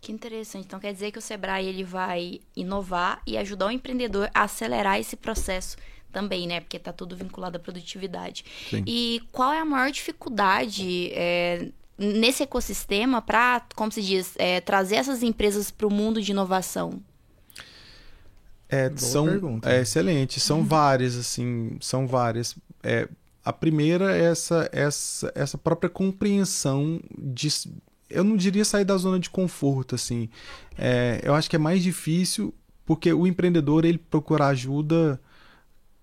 [0.00, 0.64] Que interessante.
[0.64, 4.98] Então quer dizer que o Sebrae ele vai inovar e ajudar o empreendedor a acelerar
[4.98, 5.76] esse processo
[6.10, 6.60] também, né?
[6.60, 8.44] Porque está tudo vinculado à produtividade.
[8.70, 8.82] Sim.
[8.86, 14.96] E qual é a maior dificuldade é, nesse ecossistema para, como se diz, é, trazer
[14.96, 17.02] essas empresas para o mundo de inovação?
[18.68, 19.70] É, são pergunta.
[19.70, 20.64] é excelente, são uhum.
[20.64, 22.54] várias assim, são várias.
[22.82, 23.08] É,
[23.44, 27.48] a primeira é essa essa essa própria compreensão de
[28.10, 30.28] eu não diria sair da zona de conforto assim.
[30.76, 32.54] É, eu acho que é mais difícil
[32.84, 35.20] porque o empreendedor ele procura ajuda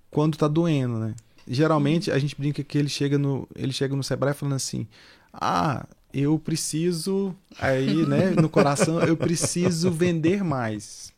[0.10, 1.16] quando tá doendo, né?
[1.48, 4.88] Geralmente a gente brinca que ele chega no, ele chega no Sebrae falando assim:
[5.32, 11.15] "Ah, eu preciso aí, né, no coração, eu preciso vender mais".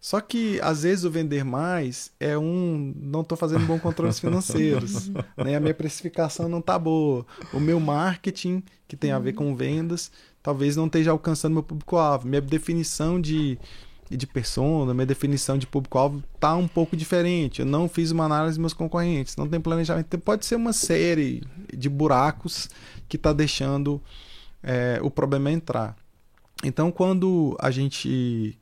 [0.00, 5.08] Só que às vezes o vender mais é um não estou fazendo bom controles financeiros,
[5.36, 5.56] né?
[5.56, 7.26] A minha precificação não tá boa.
[7.52, 10.10] O meu marketing que tem a ver com vendas
[10.42, 12.28] talvez não esteja alcançando meu público-alvo.
[12.28, 13.58] Minha definição de
[14.10, 17.60] de persona, minha definição de público-alvo tá um pouco diferente.
[17.60, 20.06] Eu não fiz uma análise dos meus concorrentes, não tem planejamento.
[20.06, 21.42] Então, pode ser uma série
[21.76, 22.70] de buracos
[23.08, 24.00] que está deixando
[24.62, 25.94] é, o problema entrar.
[26.64, 28.58] Então, quando a gente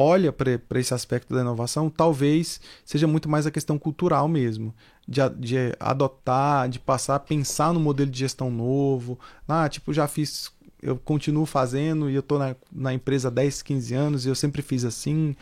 [0.00, 4.72] olha para esse aspecto da inovação, talvez seja muito mais a questão cultural mesmo,
[5.08, 9.18] de, de adotar, de passar a pensar no modelo de gestão novo.
[9.48, 13.62] Ah, tipo, já fiz eu continuo fazendo e eu estou na, na empresa há 10,
[13.62, 15.34] 15 anos e eu sempre fiz assim.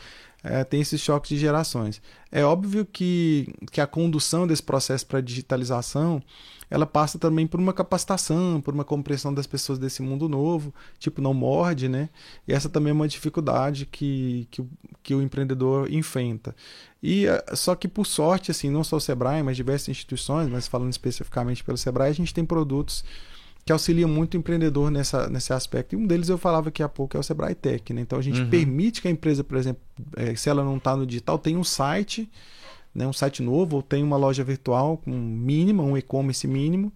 [0.49, 2.01] É, tem esses choques de gerações.
[2.31, 6.21] É óbvio que, que a condução desse processo para a digitalização
[6.69, 11.21] ela passa também por uma capacitação, por uma compreensão das pessoas desse mundo novo, tipo,
[11.21, 12.09] não morde, né?
[12.47, 14.65] E essa também é uma dificuldade que, que,
[15.01, 16.53] que o empreendedor enfrenta.
[17.01, 20.67] E eh, só que por sorte, assim, não só o Sebrae, mas diversas instituições, mas
[20.67, 23.03] falando especificamente pelo Sebrae, a gente tem produtos
[23.67, 25.93] que auxilia muito o empreendedor nessa, nesse aspecto.
[25.93, 27.91] E um deles eu falava aqui há pouco é o Sebrae Tech.
[27.91, 27.99] Né?
[27.99, 28.49] Então a gente uhum.
[28.49, 29.81] permite que a empresa, por exemplo,
[30.15, 32.31] é, se ela não está no digital, tenha um site,
[32.95, 36.93] né, um site novo, ou tenha uma loja virtual com mínima, um e-commerce mínimo,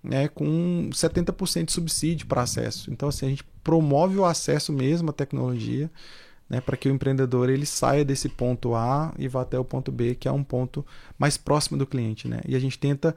[0.00, 2.92] né, com 70% de subsídio para acesso.
[2.92, 5.90] Então assim, a gente promove o acesso mesmo à tecnologia.
[6.48, 9.90] Né, para que o empreendedor ele saia desse ponto A e vá até o ponto
[9.90, 10.84] B, que é um ponto
[11.18, 12.28] mais próximo do cliente.
[12.28, 12.42] Né?
[12.46, 13.16] E a gente tenta,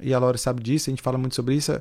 [0.00, 1.72] e a Laura sabe disso, a gente fala muito sobre isso,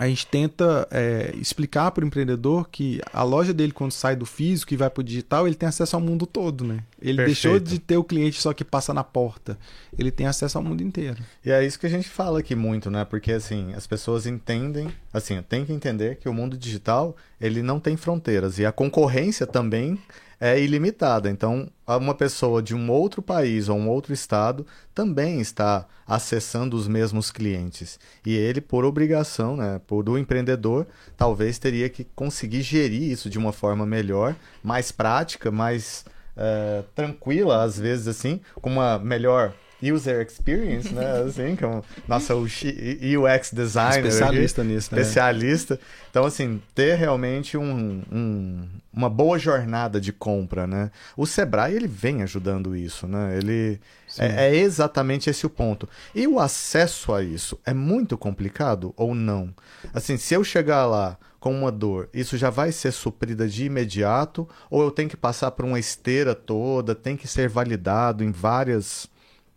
[0.00, 4.24] a gente tenta é, explicar para o empreendedor que a loja dele, quando sai do
[4.24, 6.82] físico e vai para o digital, ele tem acesso ao mundo todo, né?
[7.02, 7.26] Ele Perfeito.
[7.26, 9.58] deixou de ter o cliente só que passa na porta.
[9.98, 11.22] Ele tem acesso ao mundo inteiro.
[11.44, 13.04] E é isso que a gente fala aqui muito, né?
[13.04, 17.78] Porque, assim, as pessoas entendem, assim, tem que entender que o mundo digital, ele não
[17.78, 18.58] tem fronteiras.
[18.58, 19.98] E a concorrência também
[20.40, 21.30] é ilimitada.
[21.30, 26.88] Então, uma pessoa de um outro país ou um outro estado também está acessando os
[26.88, 28.00] mesmos clientes.
[28.24, 33.38] E ele, por obrigação, né, por do empreendedor, talvez teria que conseguir gerir isso de
[33.38, 36.04] uma forma melhor, mais prática, mais
[36.36, 41.22] uh, tranquila, às vezes assim, com uma melhor user experience, né?
[41.26, 44.06] Assim, como nossa UX designer.
[44.06, 45.00] Especialista aqui, nisso, né?
[45.00, 45.80] Especialista.
[46.10, 50.90] Então, assim, ter realmente um, um, uma boa jornada de compra, né?
[51.16, 53.36] O Sebrae, ele vem ajudando isso, né?
[53.36, 53.80] Ele...
[54.18, 55.88] É, é, exatamente esse o ponto.
[56.12, 59.54] E o acesso a isso é muito complicado ou não?
[59.94, 64.48] Assim, se eu chegar lá com uma dor, isso já vai ser suprida de imediato?
[64.68, 69.08] Ou eu tenho que passar por uma esteira toda, tem que ser validado em várias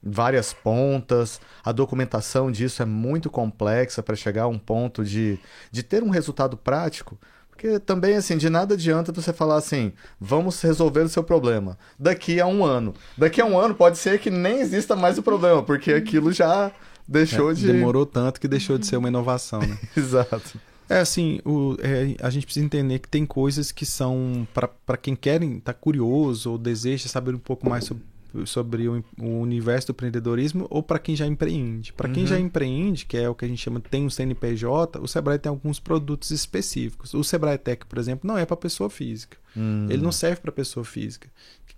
[0.04, 5.40] várias pontas, a documentação disso é muito complexa para chegar a um ponto de,
[5.72, 7.18] de ter um resultado prático.
[7.50, 12.42] Porque também, assim, de nada adianta você falar assim, vamos resolver o seu problema daqui
[12.42, 12.94] a um ano.
[13.18, 16.72] Daqui a um ano pode ser que nem exista mais o problema, porque aquilo já
[17.08, 17.68] deixou é, de.
[17.68, 19.78] Demorou tanto que deixou de ser uma inovação, né?
[19.96, 20.60] Exato.
[20.90, 25.16] É assim, o, é, a gente precisa entender que tem coisas que são para quem
[25.16, 28.04] querem, tá curioso ou deseja saber um pouco mais sobre
[28.46, 31.94] sobre o, o universo do empreendedorismo ou para quem já empreende.
[31.94, 32.28] Para quem uhum.
[32.30, 35.50] já empreende, que é o que a gente chama tem um CNPJ, o Sebrae tem
[35.50, 37.14] alguns produtos específicos.
[37.14, 39.38] O Sebrae Tech, por exemplo, não é para pessoa física.
[39.56, 39.88] Uhum.
[39.90, 41.30] Ele não serve para pessoa física.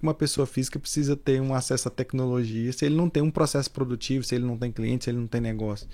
[0.02, 3.72] Uma pessoa física precisa ter um acesso à tecnologia se ele não tem um processo
[3.72, 5.88] produtivo, se ele não tem cliente, se ele não tem negócio.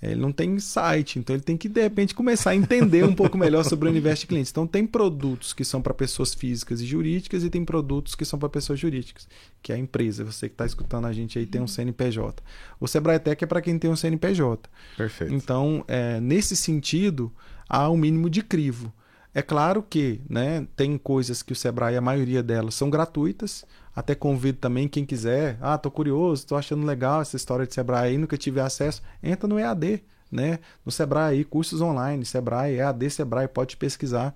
[0.00, 3.14] É, ele não tem site, então ele tem que de repente começar a entender um
[3.14, 4.50] pouco melhor sobre o universo de clientes.
[4.50, 8.38] Então tem produtos que são para pessoas físicas e jurídicas e tem produtos que são
[8.38, 9.26] para pessoas jurídicas,
[9.62, 10.24] que é a empresa.
[10.24, 12.42] Você que está escutando a gente aí tem um CNPJ.
[12.78, 14.68] O Sebrae Tech é para quem tem um CNPJ.
[14.96, 15.32] Perfeito.
[15.32, 17.32] Então, é, nesse sentido,
[17.68, 18.92] há um mínimo de crivo.
[19.32, 23.66] É claro que né, tem coisas que o Sebrae, a maioria delas, são gratuitas.
[23.96, 25.56] Até convido também quem quiser.
[25.58, 29.02] Ah, tô curioso, tô achando legal essa história de Sebrae aí, nunca tive acesso.
[29.22, 30.58] Entra no EAD, né?
[30.84, 34.34] No Sebrae cursos online, Sebrae, EAD, Sebrae, pode pesquisar.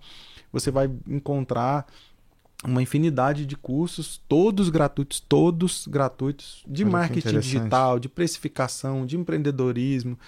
[0.50, 1.86] Você vai encontrar
[2.64, 9.18] uma infinidade de cursos, todos gratuitos, todos gratuitos, de Olha marketing digital, de precificação, de
[9.18, 10.18] empreendedorismo,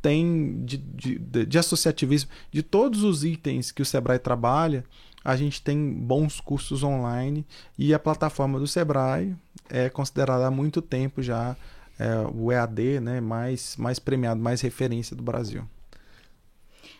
[0.00, 4.84] tem de, de, de, associativismo, de todos os itens que o Sebrae trabalha,
[5.26, 7.44] a gente tem bons cursos online
[7.76, 9.34] e a plataforma do Sebrae
[9.68, 11.56] é considerada há muito tempo já
[11.98, 15.64] é, o EAD né, mais, mais premiado, mais referência do Brasil.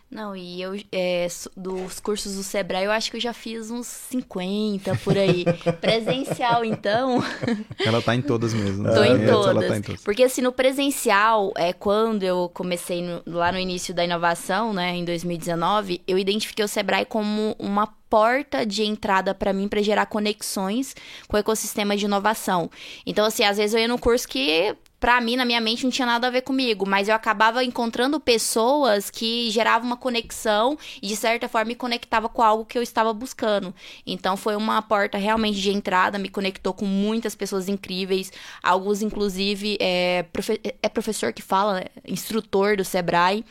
[0.09, 3.87] Não, e eu, é, dos cursos do Sebrae, eu acho que eu já fiz uns
[3.87, 5.43] 50 por aí.
[5.81, 7.21] presencial, então.
[7.85, 8.83] Ela tá em todas mesmo.
[8.83, 8.93] Né?
[8.93, 9.67] Tô em, é, todas.
[9.67, 10.01] Tá em todas.
[10.03, 14.95] Porque, assim, no presencial, é, quando eu comecei no, lá no início da inovação, né,
[14.95, 20.05] em 2019, eu identifiquei o Sebrae como uma porta de entrada para mim para gerar
[20.05, 20.95] conexões
[21.27, 22.71] com o ecossistema de inovação.
[23.05, 25.91] Então, assim, às vezes eu ia no curso que pra mim, na minha mente, não
[25.91, 31.07] tinha nada a ver comigo, mas eu acabava encontrando pessoas que geravam uma conexão e,
[31.07, 33.73] de certa forma, me conectava com algo que eu estava buscando.
[34.05, 38.31] Então, foi uma porta realmente de entrada, me conectou com muitas pessoas incríveis,
[38.63, 43.45] alguns, inclusive, é, profe é professor que fala, instrutor do Sebrae.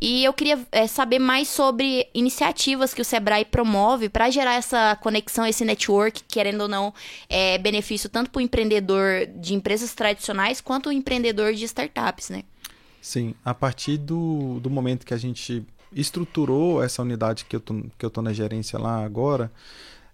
[0.00, 4.96] E eu queria é, saber mais sobre iniciativas que o Sebrae promove para gerar essa
[4.96, 6.94] conexão, esse network, querendo ou não,
[7.28, 12.44] é benefício tanto para o empreendedor de empresas tradicionais quanto quanto empreendedor de startups, né?
[13.00, 17.82] Sim, a partir do, do momento que a gente estruturou essa unidade que eu tô,
[17.98, 19.50] que eu tô na gerência lá agora,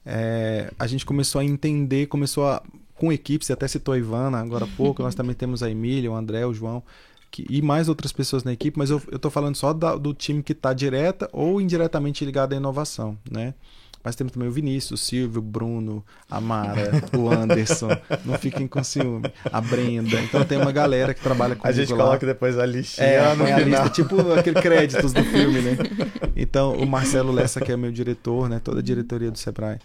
[0.04, 2.62] é, a gente começou a entender, começou a,
[2.94, 6.10] com equipes, você até citou a Ivana agora há pouco, nós também temos a Emília,
[6.10, 6.82] o André, o João,
[7.30, 10.12] que, e mais outras pessoas na equipe, mas eu, eu tô falando só da, do
[10.12, 13.54] time que está direta ou indiretamente ligado à inovação, né?
[14.02, 17.90] Mas temos também o Vinícius, o Silvio, o Bruno, a Mara, o Anderson.
[18.24, 19.30] não fiquem com ciúme.
[19.52, 20.20] A Brenda.
[20.22, 22.04] Então tem uma galera que trabalha com A gente lá.
[22.04, 23.60] coloca depois a listinha é, no final.
[23.60, 25.76] A lista, tipo aquele créditos do filme, né?
[26.34, 28.58] Então o Marcelo Lessa, que é meu diretor, né?
[28.58, 29.78] Toda a diretoria do Sebrae.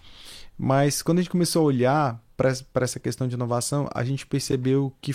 [0.57, 4.93] Mas quando a gente começou a olhar para essa questão de inovação, a gente percebeu
[5.01, 5.13] que,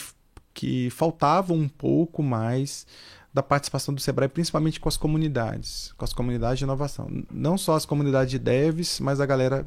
[0.52, 2.86] que faltava um pouco mais
[3.32, 7.08] da participação do Sebrae, principalmente com as comunidades, com as comunidades de inovação.
[7.30, 9.66] Não só as comunidades de devs, mas a galera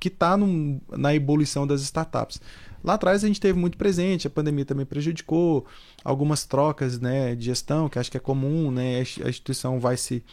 [0.00, 2.40] que está na ebulição das startups.
[2.82, 5.64] Lá atrás a gente teve muito presente, a pandemia também prejudicou
[6.02, 10.24] algumas trocas né, de gestão, que acho que é comum, né, a instituição vai se.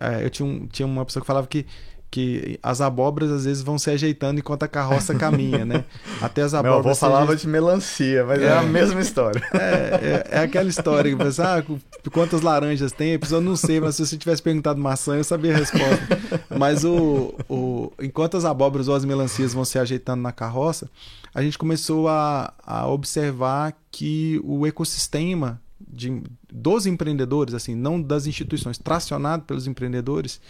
[0.00, 1.66] É, eu tinha, um, tinha uma pessoa que falava que
[2.10, 5.84] que as abóboras às vezes vão se ajeitando enquanto a carroça caminha, né?
[6.22, 6.84] Até as abóboras.
[6.84, 9.42] Meu avô falava de melancia, mas é, é a mesma história.
[9.52, 11.62] É, é, é aquela história que você, ah,
[12.10, 13.14] quantas laranjas tem?
[13.14, 16.18] A pessoa não sei, mas se você tivesse perguntado maçã, eu sabia a resposta.
[16.56, 20.90] Mas o, o, enquanto as abóboras ou as melancias vão se ajeitando na carroça,
[21.34, 28.26] a gente começou a, a observar que o ecossistema de, dos empreendedores, assim, não das
[28.26, 30.40] instituições, tracionado pelos empreendedores,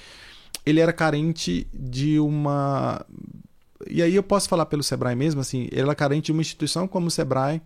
[0.69, 3.05] ele era carente de uma.
[3.89, 6.87] E aí eu posso falar pelo Sebrae mesmo, assim, ele era carente de uma instituição
[6.87, 7.63] como o Sebrae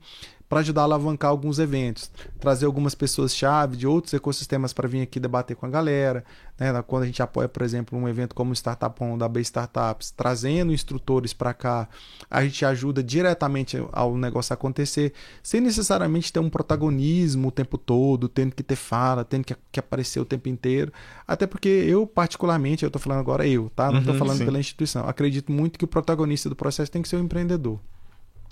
[0.53, 5.19] para ajudar a alavancar alguns eventos, trazer algumas pessoas-chave de outros ecossistemas para vir aqui
[5.19, 6.23] debater com a galera.
[6.61, 6.71] Né?
[6.87, 10.11] Quando a gente apoia, por exemplo, um evento como o Startup On da B Startups,
[10.11, 11.89] trazendo instrutores para cá,
[12.31, 18.29] a gente ajuda diretamente ao negócio acontecer, sem necessariamente ter um protagonismo o tempo todo,
[18.29, 20.93] tendo que ter fala, tendo que, que aparecer o tempo inteiro.
[21.27, 23.91] Até porque eu, particularmente, eu estou falando agora eu, tá?
[23.91, 24.45] Não estou uhum, falando sim.
[24.45, 25.09] pela instituição.
[25.09, 27.81] Acredito muito que o protagonista do processo tem que ser o empreendedor.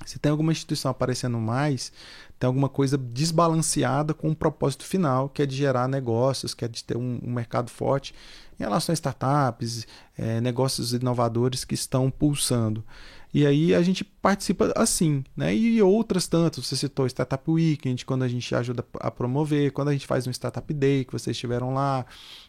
[0.06, 1.92] Se tem alguma instituição aparecendo mais,
[2.38, 6.64] tem alguma coisa desbalanceada com o um propósito final, que é de gerar negócios, que
[6.64, 8.14] é de ter um, um mercado forte
[8.58, 9.86] em relação a startups,
[10.16, 12.84] é, negócios inovadores que estão pulsando.
[13.32, 15.54] E aí a gente participa assim, né?
[15.54, 19.92] E outras tantas, você citou Startup Weekend, quando a gente ajuda a promover, quando a
[19.92, 22.04] gente faz um Startup Day, que vocês estiveram lá,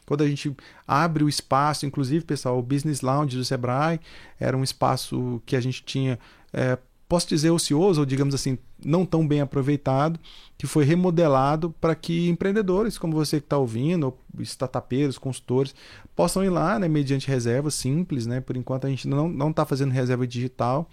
[0.05, 0.55] quando a gente
[0.87, 3.99] abre o espaço, inclusive, pessoal, o Business Lounge do Sebrae
[4.39, 6.17] era um espaço que a gente tinha
[6.51, 6.77] é,
[7.11, 10.17] posso dizer ocioso, ou digamos assim, não tão bem aproveitado,
[10.57, 15.75] que foi remodelado para que empreendedores como você que está ouvindo, ou startupeiros, consultores,
[16.15, 18.39] possam ir lá, né, mediante reservas simples, né?
[18.39, 20.89] Por enquanto a gente não está fazendo reserva digital,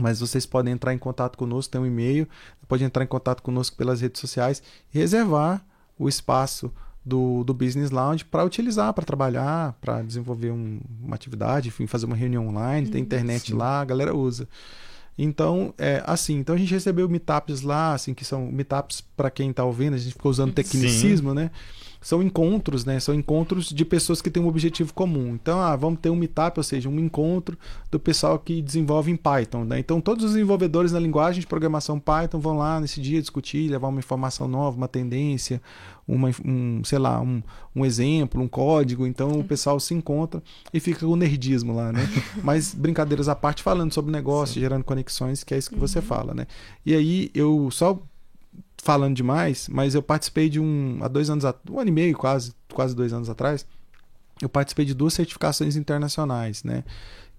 [0.00, 2.26] mas vocês podem entrar em contato conosco, tem um e-mail,
[2.66, 4.62] pode entrar em contato conosco pelas redes sociais
[4.94, 5.62] e reservar
[5.98, 6.72] o espaço
[7.04, 12.06] do, do Business Lounge para utilizar, para trabalhar, para desenvolver um, uma atividade, enfim, fazer
[12.06, 13.58] uma reunião online, tem internet Sim.
[13.58, 14.48] lá, a galera usa.
[15.18, 19.50] Então, é assim, então a gente recebeu meetups lá, assim, que são meetups para quem
[19.50, 21.36] está ouvindo, a gente ficou usando tecnicismo, Sim.
[21.36, 21.50] né?
[22.06, 23.00] São encontros, né?
[23.00, 25.34] São encontros de pessoas que têm um objetivo comum.
[25.34, 27.58] Então, ah, vamos ter um meetup, ou seja, um encontro
[27.90, 29.80] do pessoal que desenvolve em Python, né?
[29.80, 33.88] Então, todos os desenvolvedores na linguagem de programação Python vão lá nesse dia discutir, levar
[33.88, 35.60] uma informação nova, uma tendência,
[36.06, 37.42] uma, um, sei lá, um,
[37.74, 39.04] um exemplo, um código.
[39.04, 40.40] Então o pessoal se encontra
[40.72, 42.08] e fica com o nerdismo lá, né?
[42.40, 44.60] Mas brincadeiras à parte, falando sobre negócio, Sim.
[44.60, 46.04] gerando conexões, que é isso que você uhum.
[46.04, 46.46] fala, né?
[46.84, 48.00] E aí eu só
[48.86, 52.54] falando demais, mas eu participei de um há dois anos, um ano e meio quase,
[52.72, 53.66] quase dois anos atrás,
[54.40, 56.84] eu participei de duas certificações internacionais, né?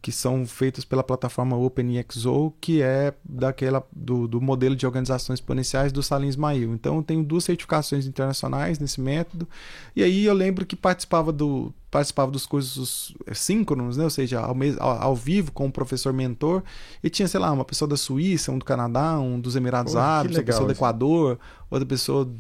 [0.08, 5.92] Que são feitas pela plataforma OpenEXO, que é daquela do, do modelo de organizações exponenciais
[5.92, 6.74] do Salim Ismail.
[6.74, 9.46] Então, eu tenho duas certificações internacionais nesse método.
[9.94, 14.06] E aí eu lembro que participava do participava dos cursos síncronos, né?
[14.06, 16.64] ou seja, ao, ao, ao, vivo com o professor mentor,
[17.04, 20.00] e tinha, sei lá, uma pessoa da Suíça, um do Canadá, um dos Emirados oh,
[20.00, 21.38] Árabes, uma pessoa do Equador,
[21.70, 22.32] outra pessoa,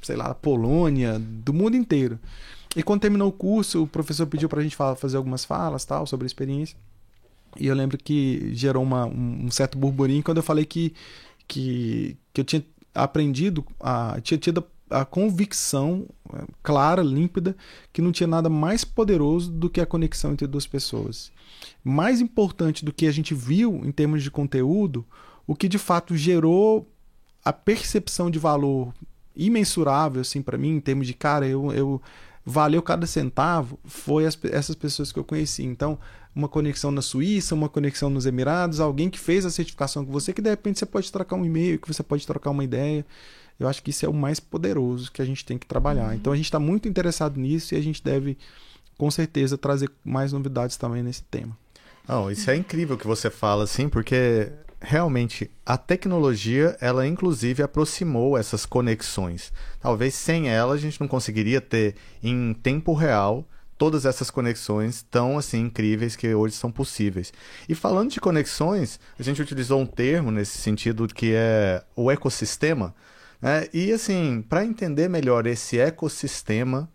[0.00, 2.20] sei lá, da Polônia, do mundo inteiro.
[2.76, 6.06] E quando terminou o curso, o professor pediu para a gente fazer algumas falas tal
[6.06, 6.76] sobre a experiência.
[7.60, 10.94] E eu lembro que gerou uma, um, certo burburinho quando eu falei que,
[11.46, 17.56] que, que eu tinha aprendido, a, tinha tido a convicção é, clara, límpida,
[17.92, 21.32] que não tinha nada mais poderoso do que a conexão entre duas pessoas.
[21.82, 25.04] Mais importante do que a gente viu em termos de conteúdo,
[25.46, 26.88] o que de fato gerou
[27.44, 28.92] a percepção de valor
[29.36, 32.02] imensurável assim para mim em termos de cara eu, eu
[32.44, 35.98] valeu cada centavo foi as, essas pessoas que eu conheci então
[36.36, 40.34] uma conexão na Suíça, uma conexão nos Emirados, alguém que fez a certificação com você,
[40.34, 43.06] que de repente você pode trocar um e-mail, que você pode trocar uma ideia.
[43.58, 46.08] Eu acho que isso é o mais poderoso que a gente tem que trabalhar.
[46.08, 46.14] Uhum.
[46.14, 48.36] Então a gente está muito interessado nisso e a gente deve,
[48.98, 51.56] com certeza, trazer mais novidades também nesse tema.
[52.06, 58.36] Não, isso é incrível que você fala assim, porque realmente a tecnologia, ela inclusive aproximou
[58.36, 59.50] essas conexões.
[59.80, 65.38] Talvez sem ela a gente não conseguiria ter em tempo real todas essas conexões tão
[65.38, 67.32] assim incríveis que hoje são possíveis.
[67.68, 72.94] E falando de conexões, a gente utilizou um termo nesse sentido que é o ecossistema.
[73.40, 73.68] Né?
[73.72, 76.88] E assim, para entender melhor esse ecossistema,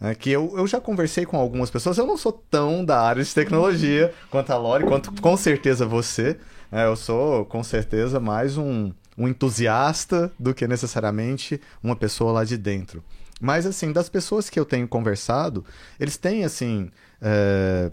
[0.00, 3.22] né, que eu, eu já conversei com algumas pessoas, eu não sou tão da área
[3.22, 6.38] de tecnologia quanto a Lori, quanto com certeza você.
[6.70, 6.86] Né?
[6.86, 12.56] Eu sou com certeza mais um, um entusiasta do que necessariamente uma pessoa lá de
[12.56, 13.02] dentro.
[13.40, 15.64] Mas, assim, das pessoas que eu tenho conversado,
[15.98, 17.90] eles têm, assim, é,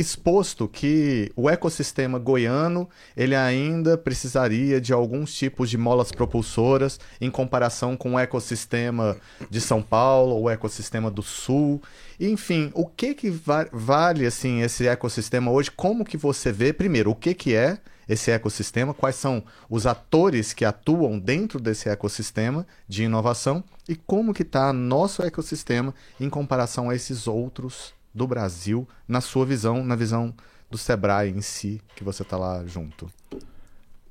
[0.00, 7.30] exposto que o ecossistema goiano ele ainda precisaria de alguns tipos de molas propulsoras em
[7.30, 9.16] comparação com o ecossistema
[9.48, 11.82] de São Paulo ou o ecossistema do Sul.
[12.18, 13.30] Enfim, o que que
[13.72, 15.70] vale assim esse ecossistema hoje?
[15.70, 17.78] Como que você vê primeiro o que que é
[18.08, 24.34] esse ecossistema, quais são os atores que atuam dentro desse ecossistema de inovação e como
[24.34, 29.96] que está nosso ecossistema em comparação a esses outros do Brasil, na sua visão, na
[29.96, 30.34] visão
[30.70, 33.10] do Sebrae em si, que você está lá junto.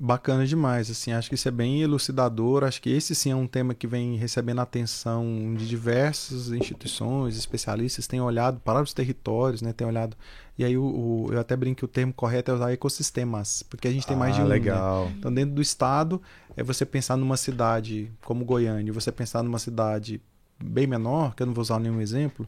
[0.01, 3.45] Bacana demais, assim, acho que isso é bem elucidador, acho que esse sim é um
[3.45, 9.73] tema que vem recebendo atenção de diversas instituições, especialistas têm olhado para os territórios, né,
[9.73, 10.15] têm olhado,
[10.57, 13.89] e aí o, o eu até brinco que o termo correto é usar ecossistemas, porque
[13.89, 14.53] a gente tem mais de ah, um, né?
[14.53, 15.05] legal.
[15.07, 15.15] Né?
[15.19, 16.21] Então dentro do estado,
[16.55, 20.21] é você pensar numa cidade como Goiânia, você pensar numa cidade
[20.63, 22.47] bem menor, que eu não vou usar nenhum exemplo,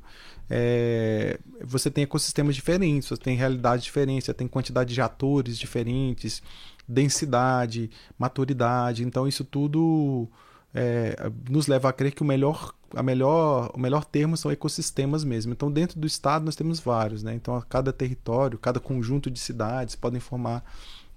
[0.50, 6.42] é, você tem ecossistemas diferentes, você tem realidades diferentes, você tem quantidade de atores diferentes,
[6.88, 9.04] densidade, maturidade.
[9.04, 10.28] Então isso tudo
[10.74, 11.16] é,
[11.50, 15.54] nos leva a crer que o melhor, a melhor, o melhor termo são ecossistemas mesmo.
[15.54, 17.34] Então dentro do estado nós temos vários, né?
[17.34, 20.64] Então cada território, cada conjunto de cidades podem formar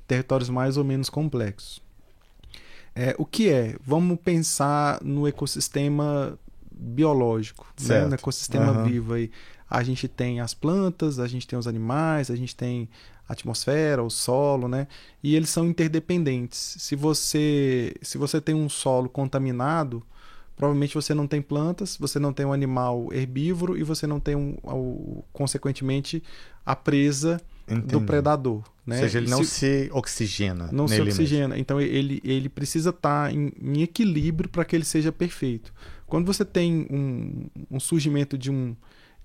[0.06, 1.82] territórios mais ou menos complexos.
[2.94, 3.76] É, o que é?
[3.84, 6.38] Vamos pensar no ecossistema
[6.76, 8.06] biológico, né?
[8.06, 8.84] no ecossistema uhum.
[8.84, 9.30] vivo aí.
[9.68, 12.88] A gente tem as plantas, a gente tem os animais, a gente tem
[13.28, 14.86] a atmosfera, o solo, né?
[15.22, 16.76] E eles são interdependentes.
[16.78, 20.02] Se você, se você tem um solo contaminado,
[20.56, 24.36] provavelmente você não tem plantas, você não tem um animal herbívoro e você não tem,
[24.36, 26.22] um, um consequentemente,
[26.64, 27.86] a presa Entendi.
[27.86, 28.62] do predador.
[28.86, 28.96] Né?
[28.96, 30.68] Ou seja, ele não se, se oxigena.
[30.70, 31.48] Não se oxigena.
[31.48, 31.60] Mesmo.
[31.60, 35.72] Então ele, ele precisa estar em, em equilíbrio para que ele seja perfeito.
[36.14, 38.76] Quando você tem um, um surgimento de um,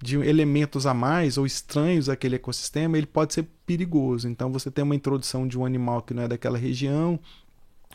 [0.02, 4.28] de elementos a mais ou estranhos àquele ecossistema, ele pode ser perigoso.
[4.28, 7.20] Então você tem uma introdução de um animal que não é daquela região,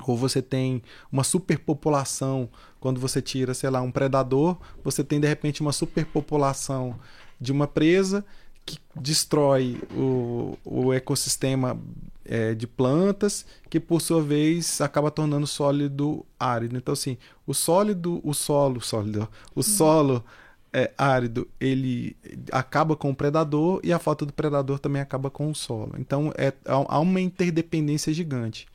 [0.07, 0.81] ou você tem
[1.11, 6.95] uma superpopulação, quando você tira, sei lá, um predador, você tem de repente uma superpopulação
[7.41, 8.25] de uma presa
[8.65, 11.77] que destrói o, o ecossistema
[12.25, 16.77] é, de plantas, que por sua vez acaba tornando o sólido árido.
[16.77, 17.17] Então, assim,
[17.47, 20.25] o sólido, o solo, sólido, o solo
[20.75, 22.17] é, árido, ele
[22.51, 25.95] acaba com o predador e a falta do predador também acaba com o solo.
[25.97, 28.67] Então, é, há uma interdependência gigante.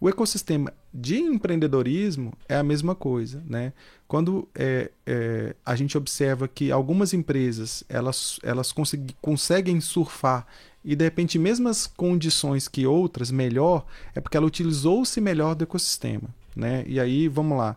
[0.00, 3.74] O ecossistema de empreendedorismo é a mesma coisa, né?
[4.08, 8.74] Quando é, é, a gente observa que algumas empresas elas, elas
[9.20, 10.46] conseguem surfar
[10.84, 13.84] e de repente mesmas condições que outras melhor
[14.14, 16.82] é porque ela utilizou-se melhor do ecossistema, né?
[16.86, 17.76] E aí vamos lá,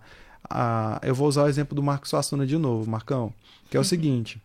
[0.50, 3.34] ah, eu vou usar o exemplo do Marcos Suassuna de novo, Marcão,
[3.70, 3.86] que é o uhum.
[3.86, 4.42] seguinte: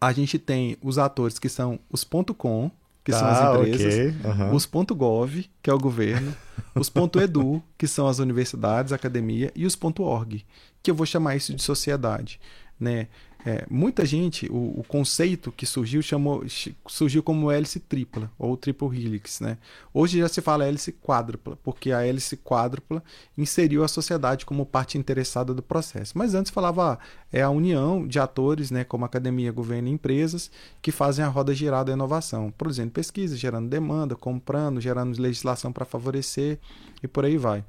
[0.00, 2.70] a gente tem os atores que são os ponto .com,
[3.02, 4.30] que são as ah, empresas, okay.
[4.30, 4.54] uhum.
[4.54, 6.34] os ponto .gov, que é o governo,
[6.74, 10.44] os ponto .edu, que são as universidades, academia, e os ponto .org,
[10.82, 12.40] que eu vou chamar isso de sociedade,
[12.78, 13.08] né?
[13.46, 16.42] É, muita gente, o, o, conceito que surgiu chamou,
[16.86, 19.40] surgiu como hélice tripla, ou triple helix.
[19.40, 19.58] Né?
[19.92, 23.02] Hoje já se fala hélice quádrupla, porque a hélice quádrupla
[23.36, 26.16] inseriu a sociedade como parte interessada do processo.
[26.16, 26.98] Mas antes falava, ah,
[27.30, 31.54] é a união de atores, né, como academia, governo e empresas, que fazem a roda
[31.54, 36.58] girar da inovação, produzindo pesquisa, gerando demanda, comprando, gerando legislação para favorecer
[37.02, 37.62] e por aí vai.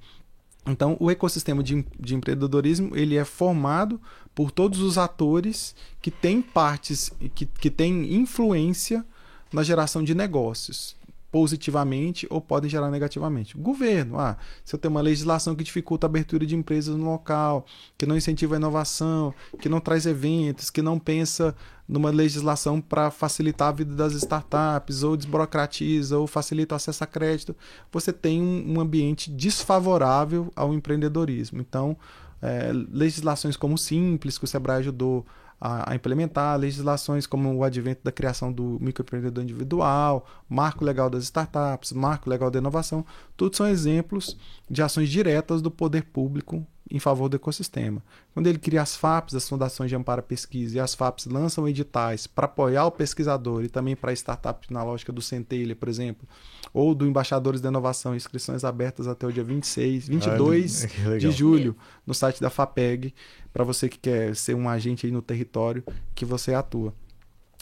[0.65, 4.01] Então, o ecossistema de, de empreendedorismo ele é formado
[4.33, 9.05] por todos os atores que têm partes, que, que têm influência
[9.53, 10.95] na geração de negócios
[11.35, 13.57] positivamente ou podem gerar negativamente.
[13.57, 17.65] Governo, ah, se eu tenho uma legislação que dificulta a abertura de empresas no local,
[17.97, 21.53] que não incentiva a inovação, que não traz eventos, que não pensa
[21.89, 27.07] numa legislação para facilitar a vida das startups, ou desburocratiza, ou facilita o acesso a
[27.07, 27.53] crédito,
[27.91, 31.59] você tem um, um ambiente desfavorável ao empreendedorismo.
[31.59, 31.97] Então,
[32.41, 35.25] é, legislações como o Simples, que o Sebrae ajudou
[35.59, 41.23] a, a, implementar legislações como o advento da criação do microempreendedor individual, marco legal das
[41.23, 43.05] startups, marco legal da inovação,
[43.37, 44.37] tudo são exemplos
[44.69, 48.03] de ações diretas do poder público em favor do ecossistema.
[48.33, 51.67] Quando ele cria as FAPs, as Fundações de Amparo à Pesquisa, e as FAPs lançam
[51.67, 56.27] editais para apoiar o pesquisador e também para startups na lógica do Centelha, por exemplo,
[56.73, 61.75] ou do Embaixadores da Inovação, inscrições abertas até o dia 26, 22 ah, de julho,
[62.05, 63.13] no site da FAPEG,
[63.51, 65.83] para você que quer ser um agente aí no território
[66.13, 66.93] que você atua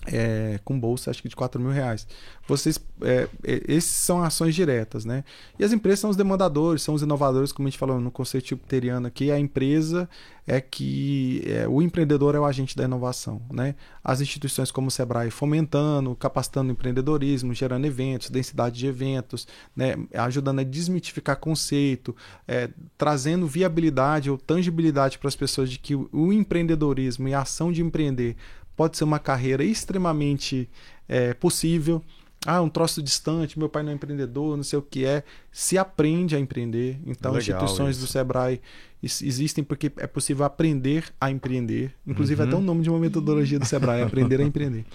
[0.06, 2.08] é, com bolsa, acho que de 4 mil reais.
[2.48, 5.24] Vocês, é, é, esses são ações diretas, né?
[5.58, 8.50] E as empresas são os demandadores, são os inovadores, como a gente falou no conceito
[8.50, 9.32] jupiteriano aqui.
[9.32, 10.10] A empresa
[10.46, 13.76] é que é, o empreendedor é o agente da inovação, né?
[14.04, 19.96] As instituições como o Sebrae fomentando, capacitando o empreendedorismo, gerando eventos, densidade de eventos, né?
[20.14, 22.14] Ajudando a desmitificar conceito,
[22.46, 27.72] é, trazendo viabilidade ou tangibilidade para as pessoas de que o empreendedorismo e a ação
[27.72, 28.36] de empreender
[28.76, 30.70] pode ser uma carreira extremamente
[31.08, 32.02] é, possível.
[32.46, 35.24] Ah, um troço distante, meu pai não é empreendedor, não sei o que é.
[35.52, 37.00] Se aprende a empreender.
[37.06, 38.06] Então, Legal instituições isso.
[38.06, 38.60] do Sebrae
[39.02, 41.94] existem porque é possível aprender a empreender.
[42.06, 42.48] Inclusive, uhum.
[42.48, 44.86] até o nome de uma metodologia do Sebrae, aprender a empreender.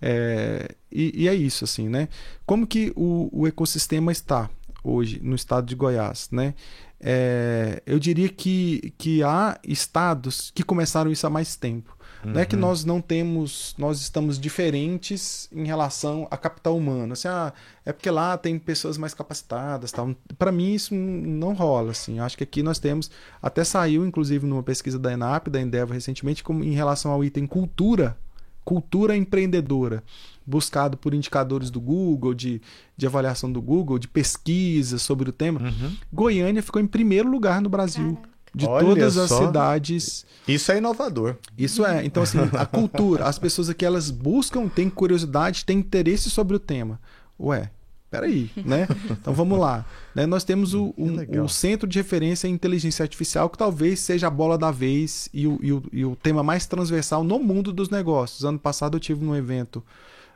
[0.00, 2.08] É, e, e, é isso, assim, né?
[2.44, 4.50] Como que o, o ecossistema está
[4.84, 6.54] hoje no estado de Goiás, né?
[7.00, 11.95] É, eu diria que, que há estados que começaram isso há mais tempo.
[12.26, 12.32] Uhum.
[12.32, 17.12] Não é que nós não temos, nós estamos diferentes em relação a capital humano.
[17.12, 17.52] Assim, ah,
[17.84, 20.12] é porque lá tem pessoas mais capacitadas, tal.
[20.36, 22.18] Para mim isso não rola, assim.
[22.18, 23.10] Eu acho que aqui nós temos,
[23.40, 27.46] até saiu inclusive numa pesquisa da Enap, da Endeavor recentemente, como em relação ao item
[27.46, 28.18] cultura,
[28.64, 30.02] cultura empreendedora,
[30.44, 32.60] buscado por indicadores do Google, de,
[32.96, 35.60] de avaliação do Google, de pesquisa sobre o tema.
[35.60, 35.96] Uhum.
[36.12, 38.18] Goiânia ficou em primeiro lugar no Brasil
[38.56, 40.24] de Olha todas as cidades.
[40.48, 41.36] Isso é inovador.
[41.58, 42.02] Isso é.
[42.06, 46.58] Então, assim, a cultura, as pessoas aqui, elas buscam, têm curiosidade, têm interesse sobre o
[46.58, 46.98] tema.
[47.38, 47.70] Ué,
[48.10, 48.88] peraí, né?
[49.10, 49.84] Então vamos lá.
[50.14, 50.24] Né?
[50.24, 54.30] Nós temos o, um, o Centro de Referência em Inteligência Artificial, que talvez seja a
[54.30, 57.90] bola da vez e o, e o, e o tema mais transversal no mundo dos
[57.90, 58.42] negócios.
[58.42, 59.84] Ano passado eu tive um evento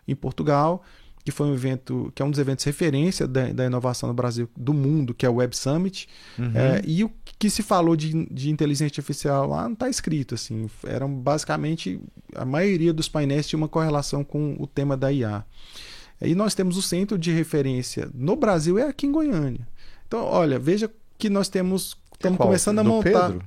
[0.06, 0.84] em Portugal
[1.24, 4.48] que foi um evento, que é um dos eventos referência da, da inovação no Brasil,
[4.56, 6.08] do mundo, que é o Web Summit.
[6.38, 6.52] Uhum.
[6.54, 10.68] É, e o que se falou de, de inteligência artificial lá não está escrito, assim.
[10.86, 12.00] Eram basicamente,
[12.34, 15.44] a maioria dos painéis tinha uma correlação com o tema da IA.
[16.22, 19.66] E nós temos o centro de referência no Brasil, é aqui em Goiânia.
[20.06, 23.30] Então, olha, veja que nós temos, estamos começando a montar...
[23.30, 23.44] Pedro?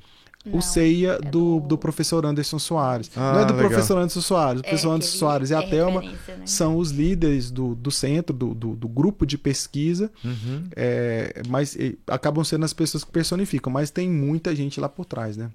[0.52, 1.68] O CEIA é do, do...
[1.70, 3.10] do professor Anderson Soares.
[3.16, 3.70] Ah, não é do legal.
[3.70, 4.62] professor Anderson Soares.
[4.62, 6.14] O É, professor que Anderson Soares e a é Thelma né?
[6.46, 10.64] são os líderes do, do centro, do, do, do grupo de pesquisa, Uhum.
[10.76, 15.06] é, mas e, acabam sendo as pessoas que personificam, mas tem muita gente lá por
[15.06, 15.50] trás, né?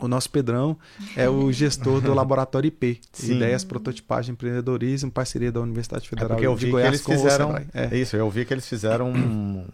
[0.00, 0.76] O nosso Pedrão
[1.16, 3.34] é o gestor do Laboratório IP, Sim.
[3.34, 7.00] Ideias, Prototipagem, Empreendedorismo, parceria da Universidade É Federal porque eu de vi que Goiás eles
[7.02, 7.46] com o fizeram.
[7.48, 7.66] Sebrae.
[7.74, 7.96] É.
[7.98, 9.64] Isso, eu vi que eles fizeram um,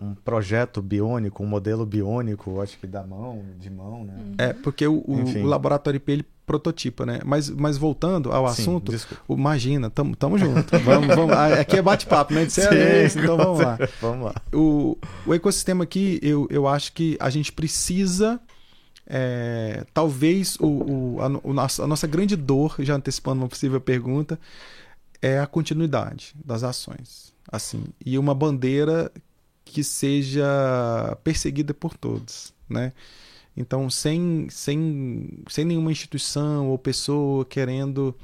[0.00, 4.14] um projeto biônico, um modelo biônico, acho que da mão, de mão, né?
[4.38, 7.20] É, porque o, o- o Laboratório IP ele prototipa, né?
[7.24, 9.22] Mas, mas voltando ao Sim, assunto, desculpa.
[9.28, 10.76] imagina, tamo, tamo junto.
[10.80, 12.44] Vamos, vamos, ah, aqui é bate-papo, né?
[12.44, 13.78] De excelência, Sim, então vamos lá.
[14.00, 14.34] Vamos lá.
[14.54, 14.96] o,
[15.26, 18.40] o ecossistema aqui, eu, eu acho que a gente precisa.
[19.06, 23.80] é, talvez o, o, a, o nosso- a nossa grande dor, já antecipando uma possível
[23.80, 24.38] pergunta,
[25.22, 27.32] é a continuidade das ações.
[27.52, 29.10] assim E uma bandeira
[29.70, 30.44] que seja
[31.24, 32.52] perseguida por todos.
[32.68, 32.92] Né?
[33.56, 38.14] Então, sem, sem, sem nenhuma instituição ou pessoa querendo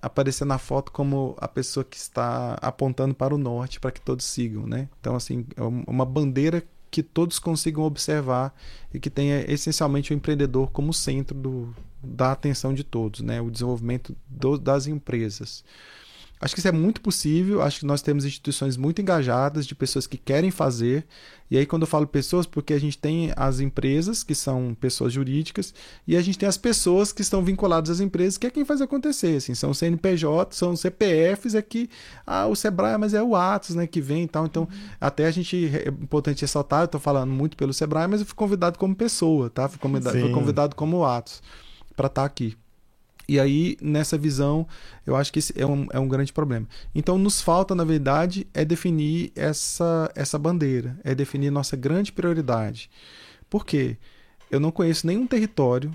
[0.00, 4.24] aparecer na foto como a pessoa que está apontando para o norte para que todos
[4.24, 4.88] sigam, né?
[5.00, 8.54] Então assim, é um- uma bandeira que todos consigam observar
[8.94, 13.40] e que tenha essencialmente o empreendedor como centro do, da atenção de todos, né?
[13.40, 15.64] O desenvolvimento do- das empresas.
[16.40, 17.62] Acho que isso é muito possível.
[17.62, 21.04] Acho que nós temos instituições muito engajadas, de pessoas que querem fazer.
[21.50, 25.12] E aí, quando eu falo pessoas, porque a gente tem as empresas, que são pessoas
[25.12, 25.72] jurídicas,
[26.06, 28.80] e a gente tem as pessoas que estão vinculadas às empresas, que é quem faz
[28.80, 29.36] acontecer.
[29.36, 31.88] Assim, são CNPJ, são CPFs, é que
[32.26, 34.44] ah, o Sebrae, mas é o Atos né, que vem e tal.
[34.44, 34.68] Então,
[35.00, 38.36] até a gente é importante ressaltar, eu estou falando muito pelo Sebrae, mas eu fui
[38.36, 39.68] convidado como pessoa, tá?
[39.68, 41.42] Fui convidado, fui convidado como Atos
[41.96, 42.56] para estar aqui.
[43.28, 44.66] E aí, nessa visão,
[45.04, 46.66] eu acho que esse é um, é um grande problema.
[46.94, 52.90] Então, nos falta, na verdade, é definir essa, essa bandeira, é definir nossa grande prioridade.
[53.50, 53.98] Por quê?
[54.50, 55.92] Eu não conheço nenhum território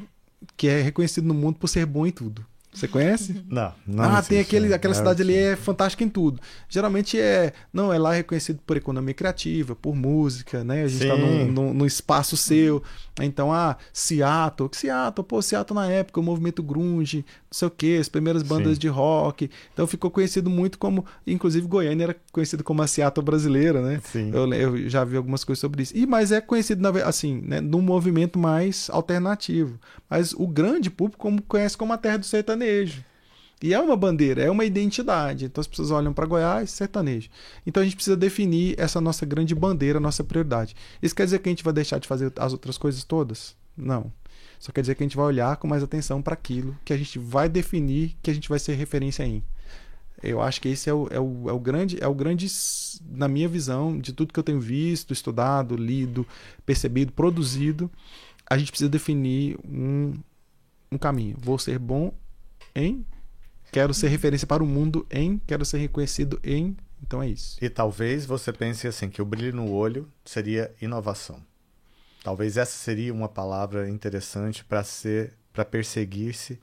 [0.56, 2.46] que é reconhecido no mundo por ser bom em tudo.
[2.74, 3.44] Você conhece?
[3.48, 4.04] Não, não.
[4.04, 4.76] ah, existe, tem aquele, né?
[4.76, 5.40] aquela É, cidade ali sim.
[5.40, 6.40] é fantástica em tudo.
[6.68, 7.54] Geralmente é.
[7.72, 10.84] Não, é lá reconhecido por economia criativa, por música, né?
[10.84, 11.22] A gente tá Sim.
[11.22, 12.82] num, num, num espaço seu.
[13.22, 14.70] Então, ah, Seattle.
[14.72, 18.74] Seattle, pô, Seattle na época, o movimento grunge, não sei o quê, as primeiras bandas
[18.74, 18.80] Sim.
[18.80, 19.52] de rock.
[19.72, 21.06] Então ficou conhecido muito como.
[21.28, 24.02] Inclusive, Goiânia era conhecido como a Seattle brasileira, né?
[24.04, 24.32] Sim.
[24.34, 25.96] Eu, eu já vi algumas coisas sobre isso.
[25.96, 29.80] E, mas é conhecido, na assim, né, num movimento mais alternativo.
[30.10, 32.63] Mas o grande público como, conhece como a terra do sertanejo.
[33.64, 35.46] E é uma bandeira, é uma identidade.
[35.46, 37.30] Então as pessoas olham para Goiás, sertanejo.
[37.66, 40.76] Então a gente precisa definir essa nossa grande bandeira, nossa prioridade.
[41.02, 43.56] Isso quer dizer que a gente vai deixar de fazer as outras coisas todas?
[43.78, 44.12] Não.
[44.60, 46.98] Só quer dizer que a gente vai olhar com mais atenção para aquilo que a
[46.98, 49.42] gente vai definir que a gente vai ser referência em.
[50.22, 52.48] Eu acho que esse é o, é o, é o grande, é o grande,
[53.12, 56.26] na minha visão, de tudo que eu tenho visto, estudado, lido,
[56.66, 57.92] percebido, produzido,
[58.50, 60.14] a gente precisa definir um,
[60.92, 61.36] um caminho.
[61.40, 62.14] Vou ser bom
[62.76, 63.06] em,
[63.72, 66.76] quero ser referência para o mundo em, quero ser reconhecido em.
[67.02, 67.58] Então é isso.
[67.62, 71.44] E talvez você pense assim que o brilho no olho seria inovação.
[72.24, 76.60] Talvez essa seria uma palavra interessante para ser, para perseguir-se,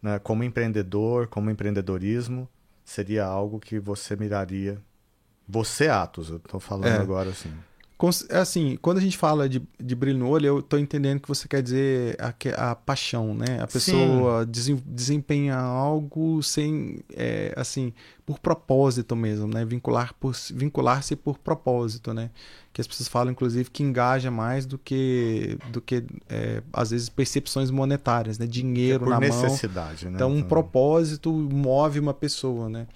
[0.00, 2.48] né, como empreendedor, como empreendedorismo,
[2.84, 4.80] seria algo que você miraria.
[5.48, 6.96] Você, Atos, eu estou falando É.
[6.98, 7.52] agora assim.
[8.30, 11.28] É Assim, quando a gente fala de, de brilho no olho, eu tô entendendo que
[11.28, 13.58] você quer dizer a, a paixão, né?
[13.60, 17.92] A pessoa desen- desempenha algo sem, é, assim,
[18.24, 19.64] por propósito mesmo, né?
[19.64, 22.30] Vincular por, vincular-se por propósito, né?
[22.72, 27.08] Que as pessoas falam, inclusive, que engaja mais do que, do que é, às vezes,
[27.08, 28.46] percepções monetárias, né?
[28.46, 29.42] Dinheiro por na mão.
[29.42, 30.12] necessidade, né?
[30.14, 32.86] Então, um propósito move uma pessoa, né?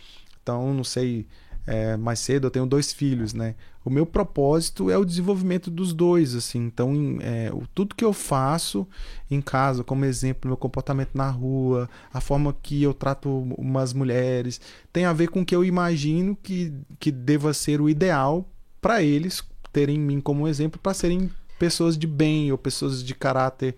[0.42, 1.26] Então, não sei,
[1.66, 3.54] é, mais cedo eu tenho dois filhos, né?
[3.84, 6.58] O meu propósito é o desenvolvimento dos dois, assim.
[6.58, 8.86] Então, é, tudo que eu faço
[9.30, 14.60] em casa, como exemplo, meu comportamento na rua, a forma que eu trato umas mulheres,
[14.92, 18.48] tem a ver com o que eu imagino que, que deva ser o ideal
[18.80, 19.42] para eles
[19.72, 23.74] terem mim como exemplo, para serem pessoas de bem ou pessoas de caráter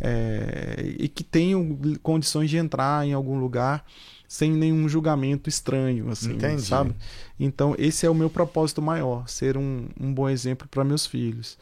[0.00, 3.84] é, e que tenham condições de entrar em algum lugar
[4.28, 6.60] sem nenhum julgamento estranho, assim, Entendi.
[6.62, 6.94] sabe?
[7.40, 11.56] Então, esse é o meu propósito maior, ser um, um bom exemplo para meus filhos.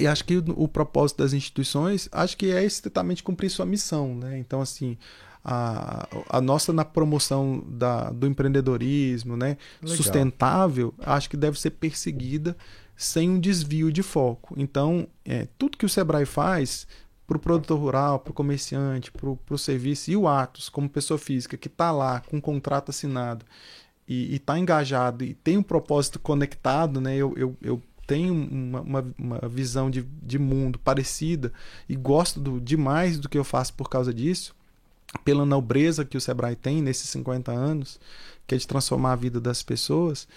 [0.00, 4.14] E acho que o, o propósito das instituições, acho que é estritamente cumprir sua missão,
[4.14, 4.38] né?
[4.38, 4.96] Então, assim,
[5.44, 9.58] a, a nossa na promoção da, do empreendedorismo, né?
[9.82, 9.96] Legal.
[9.96, 12.56] Sustentável, acho que deve ser perseguida
[12.96, 14.54] sem um desvio de foco.
[14.56, 16.86] Então, é, tudo que o Sebrae faz
[17.26, 21.18] para o produtor rural, para o comerciante, para o serviço e o Atos, como pessoa
[21.18, 23.44] física, que está lá com um contrato assinado
[24.06, 27.16] e está engajado e tem um propósito conectado, né?
[27.16, 31.52] Eu, eu, eu tenho uma, uma, uma visão de, de mundo parecida
[31.88, 34.54] e gosto do, demais do que eu faço por causa disso,
[35.24, 37.98] pela nobreza que o Sebrae tem nesses 50 anos,
[38.46, 40.28] que é de transformar a vida das pessoas,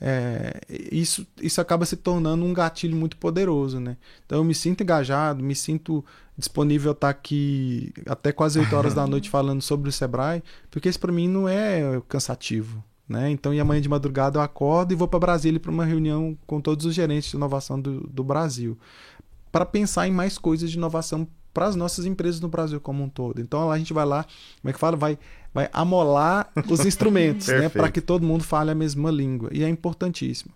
[0.00, 3.96] é, isso, isso acaba se tornando um gatilho muito poderoso, né?
[4.26, 6.04] Então eu me sinto engajado, me sinto
[6.36, 10.88] disponível a estar aqui até quase 8 horas da noite falando sobre o Sebrae, porque
[10.88, 13.30] isso para mim não é cansativo, né?
[13.30, 16.60] Então, e amanhã de madrugada eu acordo e vou para Brasília para uma reunião com
[16.60, 18.76] todos os gerentes de inovação do, do Brasil,
[19.52, 23.08] para pensar em mais coisas de inovação para as nossas empresas no Brasil como um
[23.08, 23.40] todo.
[23.40, 24.24] Então, lá a gente vai lá,
[24.60, 24.96] como é que fala?
[24.96, 25.16] Vai
[25.54, 29.48] vai amolar os instrumentos, né, para que todo mundo fale a mesma língua.
[29.52, 30.52] E é importantíssimo.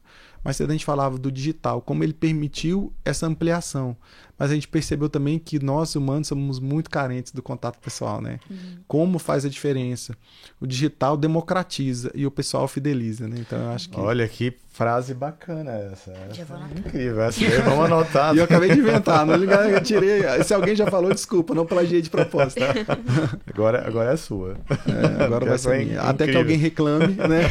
[0.49, 3.95] Mas a gente falava do digital, como ele permitiu essa ampliação.
[4.39, 8.41] Mas a gente percebeu também que nós humanos somos muito carentes do contato pessoal, né?
[8.49, 8.79] Uhum.
[8.87, 10.17] Como faz a diferença?
[10.59, 13.37] O digital democratiza e o pessoal fideliza, né?
[13.41, 16.13] Então eu acho que Olha que frase bacana essa.
[16.31, 17.21] essa é incrível.
[17.25, 18.33] Essa aí, vamos anotar.
[18.35, 20.23] e eu acabei de inventar, não ligar, eu tirei.
[20.45, 22.63] Se alguém já falou, desculpa, não plagiei de propósito.
[23.53, 24.57] agora, agora é sua.
[24.71, 26.01] É, agora vai ser minha.
[26.01, 27.43] Até que alguém reclame, né?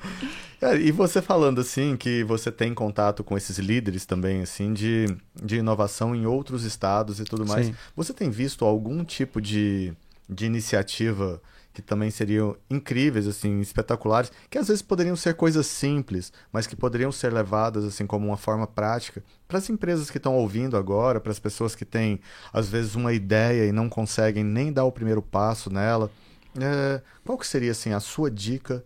[0.64, 5.04] É, e você falando assim que você tem contato com esses líderes também assim de,
[5.34, 7.74] de inovação em outros estados e tudo mais, Sim.
[7.94, 9.92] você tem visto algum tipo de,
[10.26, 11.38] de iniciativa
[11.74, 16.76] que também seriam incríveis, assim, espetaculares, que às vezes poderiam ser coisas simples, mas que
[16.76, 21.20] poderiam ser levadas assim como uma forma prática para as empresas que estão ouvindo agora,
[21.20, 22.20] para as pessoas que têm
[22.54, 26.10] às vezes uma ideia e não conseguem nem dar o primeiro passo nela.
[26.58, 28.82] É, qual que seria assim a sua dica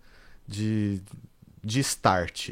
[0.49, 1.03] de
[1.63, 2.51] de start?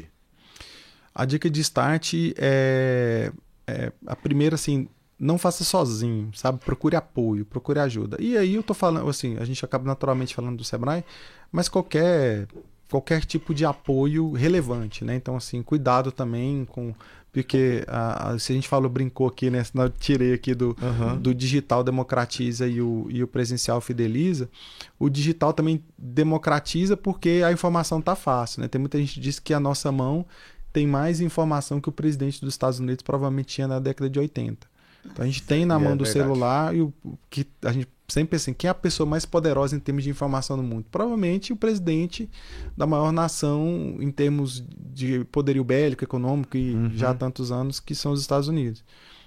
[1.13, 3.31] A dica de start é,
[3.65, 4.87] é a primeira, assim,
[5.19, 6.59] não faça sozinho, sabe?
[6.59, 8.17] Procure apoio, procure ajuda.
[8.19, 11.03] E aí eu tô falando, assim, a gente acaba naturalmente falando do Sebrae,
[11.51, 12.47] mas qualquer
[12.89, 15.15] qualquer tipo de apoio relevante, né?
[15.15, 16.93] Então, assim, cuidado também com
[17.31, 19.61] porque a, a, se a gente falou, brincou aqui, né?
[19.75, 21.17] Eu tirei aqui do, uhum.
[21.19, 24.49] do digital democratiza e o, e o presencial fideliza.
[24.97, 28.67] O digital também democratiza porque a informação tá fácil, né?
[28.67, 30.25] Tem muita gente que diz que a nossa mão
[30.73, 34.67] tem mais informação que o presidente dos Estados Unidos provavelmente tinha na década de 80.
[35.05, 36.25] Então a gente tem na mão é do verdade.
[36.25, 36.93] celular e o
[37.29, 40.55] que a gente sempre assim, quem é a pessoa mais poderosa em termos de informação
[40.55, 40.85] no mundo?
[40.89, 42.29] Provavelmente o presidente
[42.75, 46.91] da maior nação em termos de poderio bélico, econômico e uhum.
[46.95, 48.83] já há tantos anos que são os Estados Unidos.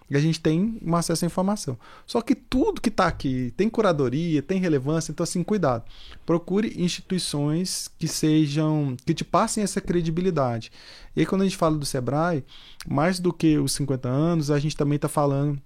[0.08, 1.78] E a gente tem um acesso à informação.
[2.04, 5.84] Só que tudo que está aqui tem curadoria, tem relevância, então assim, cuidado.
[6.26, 10.72] Procure instituições que sejam, que te passem essa credibilidade.
[11.14, 12.42] E aí quando a gente fala do Sebrae,
[12.88, 15.60] mais do que os 50 anos, a gente também está falando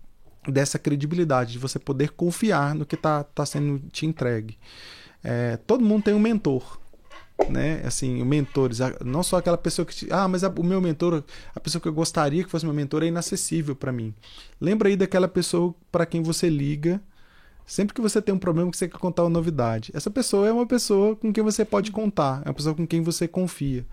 [0.51, 4.59] dessa credibilidade, de você poder confiar no que está tá sendo te entregue.
[5.23, 6.79] É, todo mundo tem um mentor,
[7.49, 7.83] né?
[7.85, 11.25] Assim, mentores, não só aquela pessoa que te, ah, mas a, o meu mentor,
[11.55, 14.15] a pessoa que eu gostaria que fosse meu mentor é inacessível para mim.
[14.61, 17.01] Lembra aí daquela pessoa para quem você liga
[17.67, 19.91] sempre que você tem um problema que você quer contar uma novidade.
[19.95, 23.03] Essa pessoa é uma pessoa com quem você pode contar, é uma pessoa com quem
[23.03, 23.87] você confia.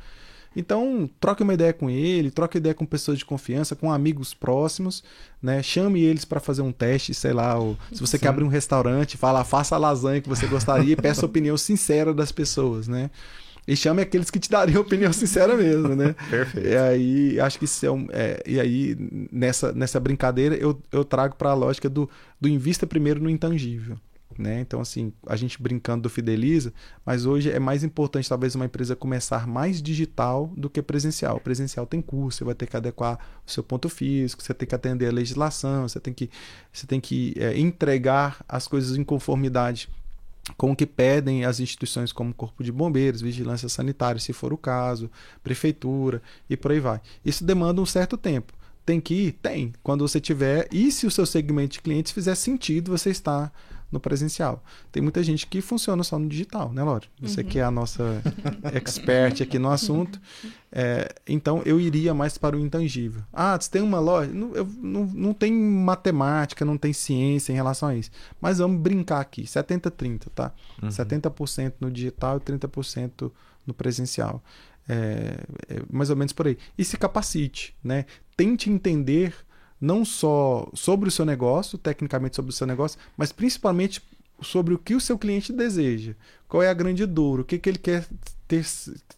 [0.56, 5.04] Então, troque uma ideia com ele, troque ideia com pessoas de confiança, com amigos próximos,
[5.42, 5.64] né?
[5.64, 8.24] Chame eles para fazer um teste, sei lá, ou, se você Sim.
[8.24, 11.58] quer abrir um restaurante, fala, faça a lasanha que você gostaria e peça a opinião
[11.58, 13.10] sincera das pessoas, né?
[13.68, 16.16] E chame aqueles que te dariam opinião sincera mesmo, né?
[16.30, 16.68] Perfeito.
[16.68, 18.98] E aí, acho que isso é, um, é E aí,
[19.32, 23.98] nessa, nessa brincadeira, eu, eu trago para a lógica do, do invista primeiro no intangível.
[24.38, 24.62] Né?
[24.62, 26.74] Então, assim, a gente brincando do Fideliza,
[27.06, 31.40] mas hoje é mais importante talvez uma empresa começar mais digital do que presencial.
[31.40, 34.76] presencial tem custo, você vai ter que adequar o seu ponto físico, você tem que
[34.76, 36.30] atender a legislação, você tem que,
[36.72, 39.90] você tem que é, entregar as coisas em conformidade
[40.58, 44.58] com o que pedem as instituições como Corpo de Bombeiros, Vigilância Sanitária, se for o
[44.58, 45.10] caso,
[45.44, 47.00] Prefeitura e por aí vai.
[47.24, 48.54] Isso demanda um certo tempo.
[48.86, 49.32] Tem que ir?
[49.34, 49.74] Tem.
[49.84, 53.52] Quando você tiver, e se o seu segmento de clientes fizer sentido, você está
[53.92, 54.64] no presencial.
[54.92, 57.08] Tem muita gente que funciona só no digital, né, Lore?
[57.22, 57.48] Você uhum.
[57.48, 58.22] que é a nossa
[58.74, 60.20] expert aqui no assunto.
[60.72, 63.22] É, então, eu iria mais para o intangível.
[63.34, 64.32] Ah, você tem uma loja?
[64.32, 68.12] Não, eu, não, não tem matemática, não tem ciência em relação a isso.
[68.40, 69.44] Mas vamos brincar aqui.
[69.44, 70.54] 70-30, tá?
[70.82, 70.90] Uhum.
[70.90, 73.32] 70% no digital e 30%
[73.68, 74.42] no presencial.
[74.88, 75.38] É,
[75.70, 76.58] é, mais ou menos por aí.
[76.78, 78.06] E se capacite, né?
[78.36, 79.36] Tente entender
[79.82, 84.02] não só sobre o seu negócio, tecnicamente sobre o seu negócio, mas principalmente
[84.42, 86.14] sobre o que o seu cliente deseja.
[86.48, 88.06] Qual é a grande dor, o que, que ele quer
[88.52, 88.66] ter,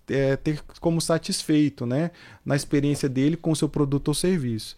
[0.10, 2.12] é, ter como satisfeito né,
[2.46, 4.78] na experiência dele com o seu produto ou serviço.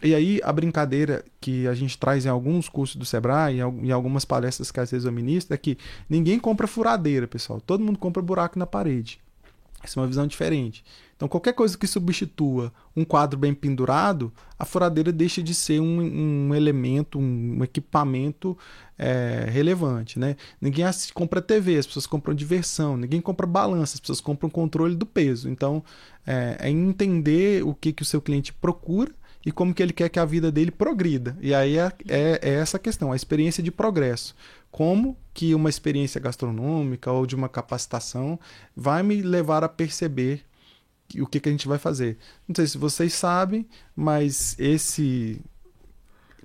[0.00, 4.24] E aí a brincadeira que a gente traz em alguns cursos do Sebrae, em algumas
[4.24, 5.76] palestras que às vezes eu ministro, é que
[6.08, 7.60] ninguém compra furadeira, pessoal.
[7.60, 9.18] Todo mundo compra buraco na parede.
[9.82, 10.84] Essa é uma visão diferente.
[11.14, 16.48] Então, qualquer coisa que substitua um quadro bem pendurado, a furadeira deixa de ser um,
[16.48, 18.56] um elemento, um equipamento
[18.96, 20.18] é, relevante.
[20.18, 20.36] Né?
[20.60, 22.96] Ninguém compra TV, as pessoas compram diversão.
[22.96, 25.48] Ninguém compra balança, as pessoas compram controle do peso.
[25.48, 25.82] Então,
[26.24, 29.12] é, é entender o que, que o seu cliente procura
[29.48, 31.34] e como que ele quer que a vida dele progrida.
[31.40, 34.36] E aí é, é, é essa questão, a experiência de progresso.
[34.70, 38.38] Como que uma experiência gastronômica ou de uma capacitação
[38.76, 40.44] vai me levar a perceber
[41.18, 42.18] o que, que a gente vai fazer.
[42.46, 45.40] Não sei se vocês sabem, mas esse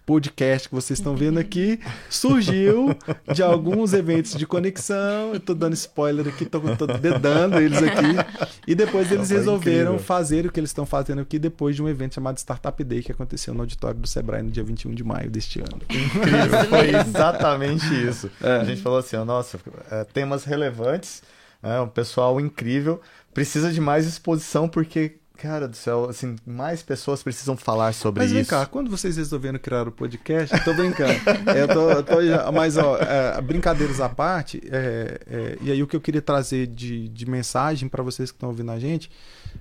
[0.06, 1.80] podcast que vocês estão vendo aqui
[2.10, 2.96] surgiu
[3.34, 5.34] de alguns eventos de conexão.
[5.34, 8.54] Eu tô dando spoiler aqui, tô, tô dedando eles aqui.
[8.68, 10.00] E depois eles resolveram incrível.
[10.00, 13.12] fazer o que eles estão fazendo aqui depois de um evento chamado Startup Day que
[13.12, 15.82] aconteceu no auditório do Sebrae no dia 21 de maio deste ano.
[15.90, 18.30] Incrível, foi exatamente isso.
[18.42, 18.58] É.
[18.58, 19.60] A gente falou assim, nossa,
[19.92, 21.22] é, temas relevantes,
[21.62, 23.02] é, um pessoal incrível,
[23.34, 28.32] precisa de mais exposição porque Cara do céu, assim, mais pessoas precisam falar sobre mas
[28.32, 28.40] isso.
[28.40, 31.20] Mas vem cá, quando vocês resolveram criar o podcast, eu tô brincando.
[31.54, 35.88] eu tô, eu tô, mas, ó, é, brincadeiras à parte, é, é, e aí o
[35.88, 39.12] que eu queria trazer de, de mensagem para vocês que estão ouvindo a gente,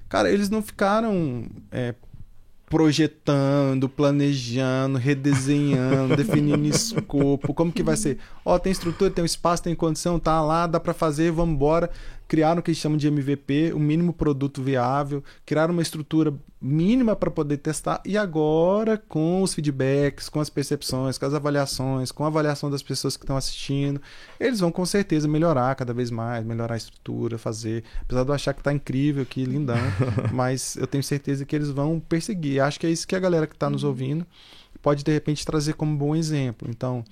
[0.09, 1.97] cara, eles não ficaram é,
[2.71, 8.19] projetando, planejando, redesenhando, definindo escopo, como que vai ser.
[8.45, 11.91] Ó, tem estrutura, tem um espaço, tem condição, tá lá, dá para fazer, vamos embora
[12.33, 17.15] criaram o que eles chamam de MVP, o mínimo produto viável, criaram uma estrutura mínima
[17.15, 22.25] para poder testar e agora com os feedbacks, com as percepções, com as avaliações, com
[22.25, 24.01] a avaliação das pessoas que estão assistindo,
[24.41, 28.35] eles vão com certeza melhorar cada vez mais, melhorar a estrutura, fazer, apesar de eu
[28.35, 29.77] achar que está incrível, que lindão,
[30.33, 32.63] mas eu tenho certeza que eles vão perseguir.
[32.63, 34.27] Acho que é isso que a galera que está nos ouvindo
[34.81, 36.67] pode de repente trazer como bom exemplo.
[36.71, 37.05] Então,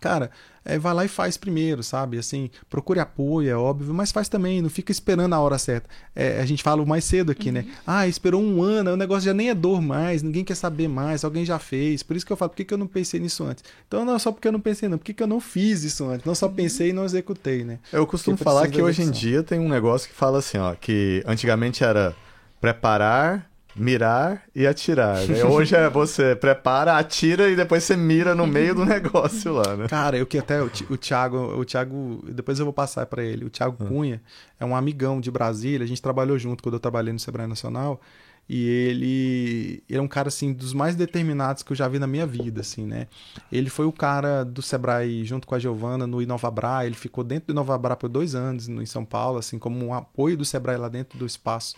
[0.00, 0.30] cara,
[0.64, 2.18] é, vai lá e faz primeiro, sabe?
[2.18, 5.88] Assim, procure apoio, é óbvio, mas faz também, não fica esperando a hora certa.
[6.14, 7.60] É, a gente fala mais cedo aqui, né?
[7.60, 7.66] uhum.
[7.66, 7.74] né?
[7.86, 11.24] Ah, esperou um ano, o negócio já nem é dor mais, ninguém quer saber mais,
[11.24, 12.02] alguém já fez.
[12.02, 13.64] Por isso que eu falo, por que, que eu não pensei nisso antes?
[13.86, 15.82] Então não é só porque eu não pensei, não, por que, que eu não fiz
[15.82, 16.24] isso antes?
[16.24, 16.54] Não só uhum.
[16.54, 17.78] pensei e não executei, né?
[17.92, 21.22] Eu costumo falar que hoje em dia tem um negócio que fala assim, ó, que
[21.26, 22.14] antigamente era
[22.60, 25.26] preparar mirar e atirar.
[25.26, 25.44] Né?
[25.44, 29.88] Hoje é você prepara, atira e depois você mira no meio do negócio lá, né?
[29.88, 33.44] Cara, eu que até o, o Thiago, o Thiago, depois eu vou passar para ele.
[33.44, 33.88] O Thiago hum.
[33.88, 34.22] Cunha
[34.60, 38.00] é um amigão de Brasília, a gente trabalhou junto quando eu trabalhei no Sebrae Nacional.
[38.48, 42.08] E ele, ele é um cara assim dos mais determinados que eu já vi na
[42.08, 43.06] minha vida, assim, né?
[43.52, 47.46] Ele foi o cara do Sebrae junto com a Giovana no Inovabra, ele ficou dentro
[47.46, 50.76] do Inovabra por dois anos no, em São Paulo, assim, como um apoio do Sebrae
[50.76, 51.76] lá dentro do espaço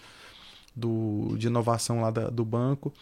[0.75, 2.93] do, de inovação lá da, do banco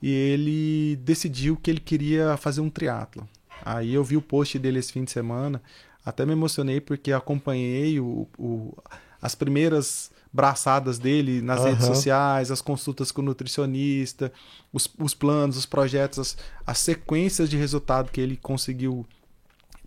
[0.00, 3.28] e ele decidiu que ele queria fazer um triatlo.
[3.64, 5.62] Aí eu vi o post dele esse fim de semana,
[6.04, 8.76] até me emocionei porque acompanhei o, o
[9.20, 11.66] as primeiras braçadas dele nas uhum.
[11.66, 14.32] redes sociais, as consultas com o nutricionista,
[14.72, 19.06] os, os planos, os projetos, as, as sequências de resultado que ele conseguiu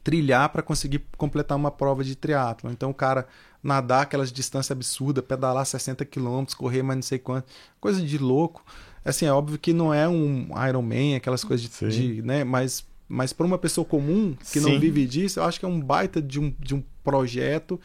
[0.04, 2.72] trilhar para conseguir completar uma prova de triatlo.
[2.72, 3.28] Então o cara
[3.66, 7.51] nadar aquelas distâncias absurdas, pedalar 60 quilômetros, correr mais não sei quanto,
[7.82, 8.63] coisa de louco.
[9.03, 13.32] Assim, é óbvio que não é um Ironman, aquelas coisas de, de né, mas mas
[13.32, 14.61] para uma pessoa comum que Sim.
[14.61, 17.80] não vive disso, eu acho que é um baita de um, de um projeto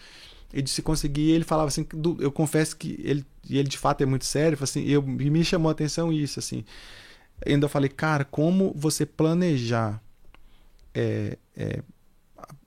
[0.52, 1.30] e de se conseguir.
[1.32, 1.86] Ele falava assim,
[2.18, 5.68] eu confesso que ele, e ele de fato é muito sério, assim, eu, me chamou
[5.68, 6.64] a atenção isso, assim.
[7.46, 10.02] Ainda falei, cara, como você planejar
[10.94, 11.82] é, é,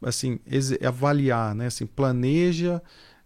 [0.02, 0.40] assim,
[0.86, 1.68] avaliar, né?
[1.68, 2.82] Assim, planeja,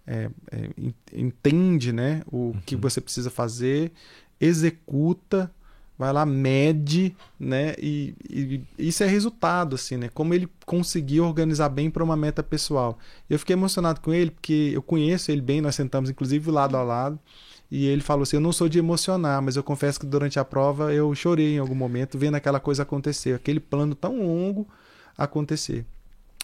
[0.06, 0.70] é, é,
[1.14, 2.22] entende, né?
[2.32, 2.62] O uhum.
[2.66, 3.92] que você precisa fazer,
[4.40, 5.52] executa,
[5.98, 7.76] vai lá, mede, né?
[7.78, 10.10] E, e, isso é resultado, assim, né?
[10.14, 12.98] Como ele conseguiu organizar bem para uma meta pessoal.
[13.30, 16.84] Eu fiquei emocionado com ele porque eu conheço ele bem, nós sentamos inclusive lado a
[16.84, 17.20] lado.
[17.70, 20.46] E ele falou assim: Eu não sou de emocionar, mas eu confesso que durante a
[20.46, 24.68] prova eu chorei em algum momento vendo aquela coisa acontecer, aquele plano tão longo
[25.18, 25.86] acontecer.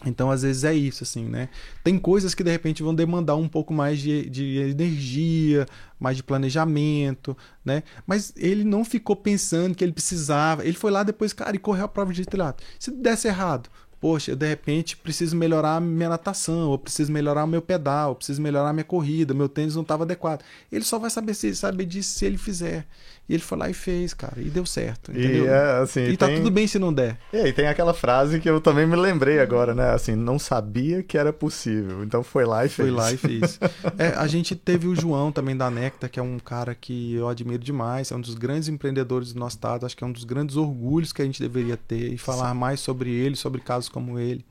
[0.05, 1.49] Então, às vezes é isso, assim, né?
[1.83, 5.65] Tem coisas que de repente vão demandar um pouco mais de, de energia,
[5.99, 7.83] mais de planejamento, né?
[8.05, 10.65] Mas ele não ficou pensando que ele precisava.
[10.65, 12.65] Ele foi lá depois, cara, e correu a prova de triatlo.
[12.77, 13.69] Se desse errado,
[14.03, 18.15] poxa, eu de repente preciso melhorar minha natação, ou preciso melhorar o meu pedal, ou
[18.15, 20.43] preciso melhorar a minha corrida, meu tênis não estava adequado.
[20.69, 22.85] Ele só vai saber, se, saber disso se ele fizer.
[23.27, 25.11] E ele foi lá e fez, cara, e deu certo.
[25.11, 25.45] Entendeu?
[25.45, 27.17] E, é, assim, e tá tudo bem se não der.
[27.31, 29.91] E aí tem aquela frase que eu também me lembrei agora, né?
[29.91, 32.03] Assim, não sabia que era possível.
[32.03, 32.89] Então foi lá e fez.
[32.89, 33.59] Foi lá e fez.
[33.97, 37.29] é, a gente teve o João também da Necta, que é um cara que eu
[37.29, 40.25] admiro demais, é um dos grandes empreendedores do nosso estado, acho que é um dos
[40.25, 42.59] grandes orgulhos que a gente deveria ter e falar Sim.
[42.59, 44.45] mais sobre ele, sobre casos como ele.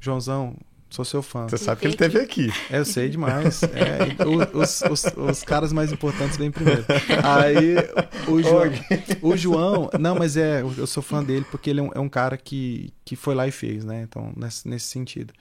[0.00, 0.56] Joãozão,
[0.90, 1.46] Sou seu fã.
[1.46, 2.50] Você sabe que ele teve aqui.
[2.70, 3.60] É, eu sei demais.
[3.78, 4.24] É,
[4.54, 6.84] os, os, os, caras mais importantes vêm primeiro.
[7.22, 7.76] Aí,
[8.26, 8.72] o João,
[9.22, 9.90] o João.
[10.00, 12.92] Não, mas é, eu sou fã dele porque ele é um, é um cara que,
[13.04, 14.02] que foi lá e fez, né?
[14.02, 15.32] Então, nesse, nesse sentido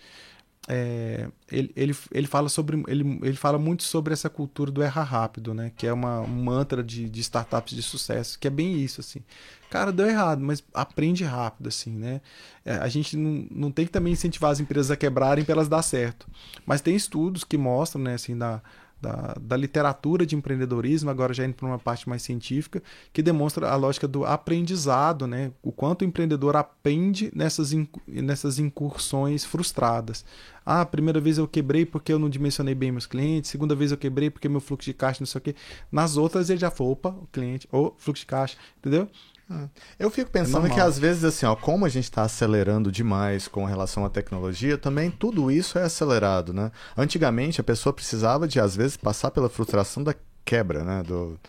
[0.67, 5.03] é, ele, ele, ele fala sobre ele, ele fala muito sobre essa cultura do errar
[5.03, 5.71] rápido, né?
[5.77, 9.21] Que é uma um mantra de, de startups de sucesso, que é bem isso, assim.
[9.69, 12.21] Cara, deu errado, mas aprende rápido, assim, né?
[12.63, 15.67] É, a gente não, não tem que também incentivar as empresas a quebrarem para elas
[15.67, 16.27] dar certo.
[16.65, 18.61] Mas tem estudos que mostram, né, assim, da,
[19.01, 22.81] da, da literatura de empreendedorismo, agora já indo para uma parte mais científica,
[23.13, 25.51] que demonstra a lógica do aprendizado, né?
[25.61, 27.71] o quanto o empreendedor aprende nessas,
[28.07, 30.25] nessas incursões frustradas.
[30.65, 33.97] Ah, primeira vez eu quebrei porque eu não dimensionei bem meus clientes, segunda vez eu
[33.97, 35.55] quebrei porque meu fluxo de caixa não sei o quê.
[35.91, 39.09] Nas outras ele já foi, opa, o cliente, ou fluxo de caixa, entendeu?
[39.49, 39.69] É.
[39.97, 43.47] Eu fico pensando é que às vezes, assim, ó, como a gente está acelerando demais
[43.47, 46.71] com relação à tecnologia, também tudo isso é acelerado, né?
[46.97, 51.01] Antigamente a pessoa precisava de, às vezes, passar pela frustração da quebra, né?
[51.03, 51.39] Do,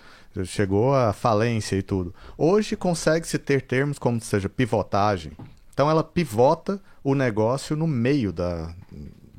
[0.44, 2.14] chegou à falência e tudo.
[2.36, 5.32] Hoje consegue-se ter termos como seja pivotagem.
[5.72, 8.74] Então ela pivota o negócio no meio da,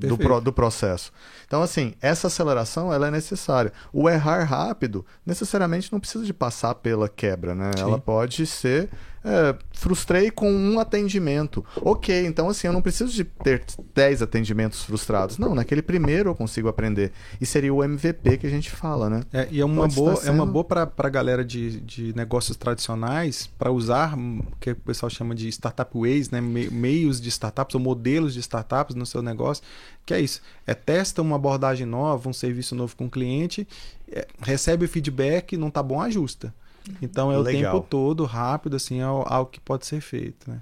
[0.07, 1.11] do, pro, do processo.
[1.45, 3.73] Então, assim, essa aceleração ela é necessária.
[3.91, 7.71] O errar rápido necessariamente não precisa de passar pela quebra, né?
[7.75, 7.83] Sim.
[7.83, 8.89] Ela pode ser
[9.23, 11.65] é, frustrei com um atendimento.
[11.81, 13.63] Ok, então assim, eu não preciso de ter
[13.93, 15.37] 10 atendimentos frustrados.
[15.37, 17.11] Não, naquele primeiro eu consigo aprender.
[17.39, 19.21] E seria o MVP que a gente fala, né?
[19.33, 20.27] É, e é uma boa, sendo...
[20.27, 24.75] é uma boa para a galera de, de negócios tradicionais para usar o que o
[24.75, 26.39] pessoal chama de startup ways, né?
[26.39, 29.63] Me, meios de startups ou modelos de startups no seu negócio.
[30.05, 30.41] Que é isso.
[30.65, 33.67] É testa uma abordagem nova, um serviço novo com o cliente,
[34.11, 36.53] é, recebe o feedback, não tá bom, ajusta.
[37.01, 37.73] Então é o Legal.
[37.73, 40.61] tempo todo, rápido, assim, é algo que pode ser feito, né?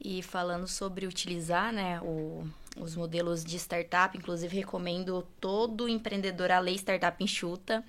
[0.00, 2.44] E falando sobre utilizar, né, o,
[2.76, 7.84] os modelos de startup, inclusive recomendo todo empreendedor a ler Startup Enxuta.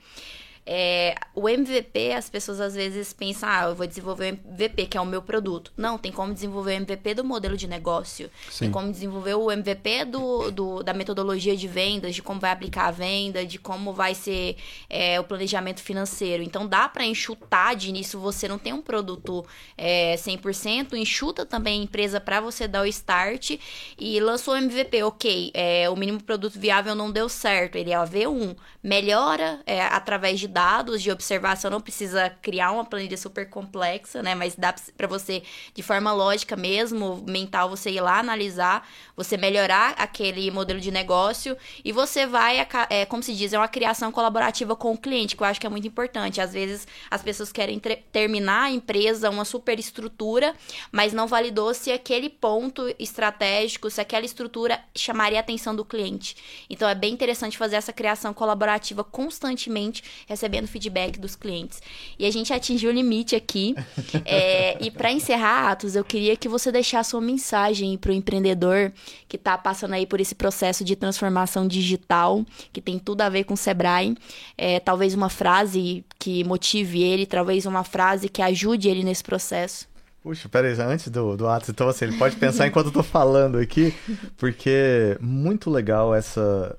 [0.66, 4.98] É, o MVP, as pessoas às vezes pensam, ah, eu vou desenvolver o MVP, que
[4.98, 5.74] é o meu produto.
[5.76, 8.30] Não, tem como desenvolver o MVP do modelo de negócio.
[8.50, 8.66] Sim.
[8.66, 12.88] Tem como desenvolver o MVP do, do, da metodologia de vendas, de como vai aplicar
[12.88, 14.56] a venda, de como vai ser
[14.90, 16.42] é, o planejamento financeiro.
[16.42, 18.20] Então, dá para enxutar de início.
[18.20, 19.46] Você não tem um produto
[19.78, 23.58] é, 100%, enxuta também a empresa para você dar o start
[24.00, 25.04] e lançou o MVP.
[25.04, 28.56] Ok, é, o mínimo produto viável não deu certo, ele é a V1.
[28.82, 34.36] Melhora é, através de dados de observação, não precisa criar uma planilha super complexa, né?
[34.36, 35.42] Mas dá para você,
[35.74, 38.88] de forma lógica mesmo, mental, você ir lá analisar,
[39.18, 43.68] você melhorar aquele modelo de negócio e você vai, é, como se diz, é uma
[43.68, 46.40] criação colaborativa com o cliente, que eu acho que é muito importante.
[46.40, 47.82] Às vezes as pessoas querem
[48.12, 50.54] terminar a empresa, uma super estrutura,
[50.92, 56.36] mas não validou se aquele ponto estratégico, se aquela estrutura chamaria a atenção do cliente.
[56.70, 60.04] Então é bem interessante fazer essa criação colaborativa constantemente,
[60.44, 61.82] recebendo feedback dos clientes.
[62.20, 63.76] E a gente atingiu o limite aqui.
[64.26, 68.92] é, e para encerrar, Atos, eu queria que você deixasse uma mensagem para o empreendedor
[69.28, 73.46] que está passando aí por esse processo de transformação digital, que tem tudo a ver
[73.46, 74.18] com o Sebrae.
[74.58, 79.88] É, talvez uma frase que motive ele, talvez uma frase que ajude ele nesse processo.
[80.22, 83.58] Puxa, peraí, antes do, do Atos, então assim, ele pode pensar enquanto eu tô falando
[83.58, 83.94] aqui,
[84.38, 86.78] porque muito legal essa,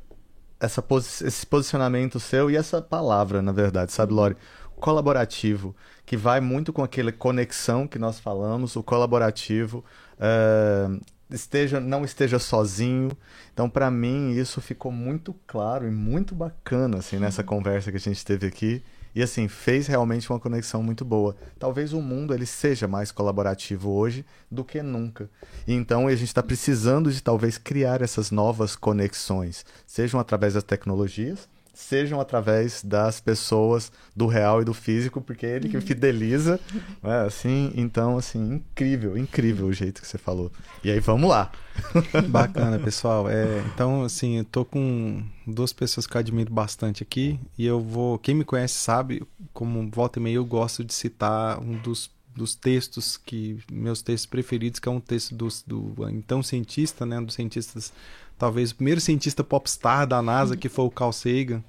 [0.65, 4.37] essa posi esse posicionamento seu e essa palavra, na verdade, sabe, Lore?
[4.77, 9.85] Colaborativo, que vai muito com aquela conexão que nós falamos, o colaborativo,
[10.19, 11.01] uh,
[11.31, 13.11] esteja não esteja sozinho.
[13.53, 18.01] Então, para mim, isso ficou muito claro e muito bacana assim nessa conversa que a
[18.01, 18.83] gente teve aqui.
[19.15, 21.37] E assim, fez realmente uma conexão muito boa.
[21.59, 25.31] Talvez o mundo ele seja mais colaborativo hoje do que nunca.
[25.69, 31.49] Então a gente está precisando de talvez criar essas novas conexões, sejam através das tecnologias,
[31.75, 36.61] sejam através das pessoas do real e do físico, porque é ele que fideliza,
[37.03, 37.27] né?
[37.27, 40.51] assim, então assim, incrível, incrível o jeito que você falou.
[40.83, 41.51] E aí vamos lá.
[42.29, 43.29] Bacana, pessoal.
[43.29, 47.81] É, então assim, eu tô com duas pessoas que eu admiro bastante aqui e eu
[47.81, 49.23] vou, quem me conhece sabe,
[49.53, 54.27] como volta e meia eu gosto de citar um dos dos textos que meus textos
[54.27, 57.93] preferidos, que é um texto do, do então cientista, né, dos cientistas
[58.39, 61.63] talvez o primeiro cientista popstar da NASA, que foi o Carl Sagan.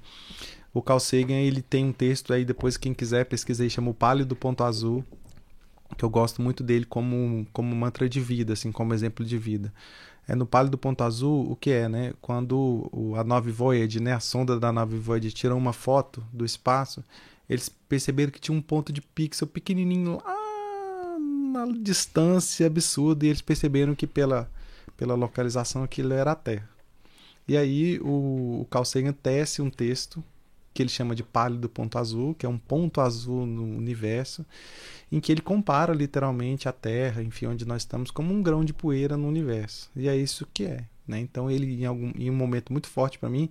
[0.72, 4.36] O Carl Sagan, ele tem um texto aí, depois quem quiser pesquisar, chama o Pálido
[4.36, 5.04] Ponto Azul,
[5.96, 9.72] que eu gosto muito dele como, como mantra de vida, assim, como exemplo de vida.
[10.28, 12.12] É no Pálido Ponto Azul, o que é, né?
[12.20, 17.02] Quando a nave Voyager, né, a sonda da nave Voyager tirou uma foto do espaço,
[17.48, 20.46] eles perceberam que tinha um ponto de pixel pequenininho lá
[21.18, 24.50] na distância absurda e eles perceberam que pela
[24.96, 26.68] pela localização aquilo era a Terra.
[27.48, 30.22] E aí o, o Carl Sagan tece um texto
[30.76, 34.44] que ele chama de pálido ponto azul, que é um ponto azul no universo,
[35.10, 38.74] em que ele compara literalmente a Terra, enfim, onde nós estamos, como um grão de
[38.74, 39.90] poeira no universo.
[39.96, 40.84] E é isso que é.
[41.08, 41.20] Né?
[41.20, 43.48] Então ele, em, algum, em um momento muito forte para mim,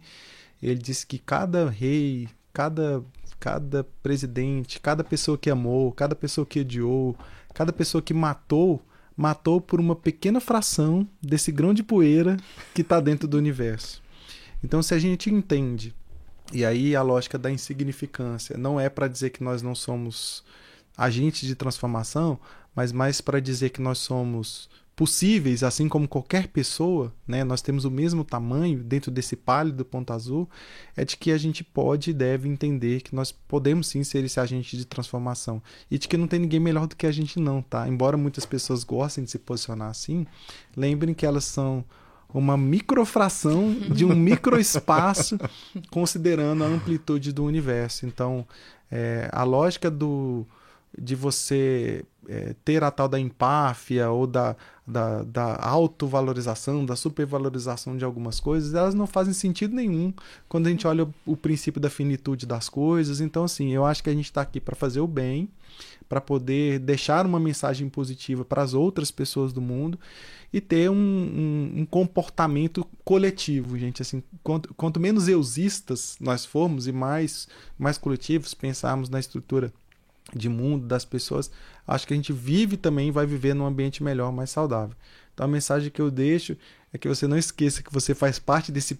[0.61, 3.03] ele disse que cada rei, cada,
[3.39, 7.15] cada presidente, cada pessoa que amou, cada pessoa que odiou,
[7.55, 8.81] cada pessoa que matou,
[9.15, 12.37] matou por uma pequena fração desse grão de poeira
[12.73, 14.01] que está dentro do universo.
[14.63, 15.93] Então, se a gente entende
[16.53, 20.43] e aí a lógica da insignificância não é para dizer que nós não somos
[20.97, 22.39] agentes de transformação,
[22.75, 27.43] mas mais para dizer que nós somos possíveis, assim como qualquer pessoa, né?
[27.43, 30.49] Nós temos o mesmo tamanho dentro desse pálido ponto azul,
[30.95, 34.39] é de que a gente pode e deve entender que nós podemos sim ser esse
[34.39, 37.61] agente de transformação e de que não tem ninguém melhor do que a gente não,
[37.61, 37.87] tá?
[37.87, 40.25] Embora muitas pessoas gostem de se posicionar assim,
[40.77, 41.83] lembrem que elas são
[42.33, 45.37] uma microfração de um microespaço,
[45.91, 48.05] considerando a amplitude do universo.
[48.05, 48.47] Então,
[48.89, 50.45] é, a lógica do,
[50.99, 57.97] de você é, ter a tal da empáfia ou da, da, da autovalorização, da supervalorização
[57.97, 60.13] de algumas coisas, elas não fazem sentido nenhum
[60.47, 63.21] quando a gente olha o, o princípio da finitude das coisas.
[63.21, 65.49] Então, assim, eu acho que a gente está aqui para fazer o bem,
[66.07, 69.99] para poder deixar uma mensagem positiva para as outras pessoas do mundo
[70.53, 74.01] e ter um, um, um comportamento coletivo, gente.
[74.01, 79.73] Assim, quanto, quanto, menos eusistas nós formos e mais, mais coletivos pensarmos na estrutura
[80.33, 81.51] de mundo das pessoas,
[81.87, 84.95] acho que a gente vive também vai viver num ambiente melhor, mais saudável.
[85.33, 86.57] Então a mensagem que eu deixo
[86.93, 88.99] é que você não esqueça que você faz parte desse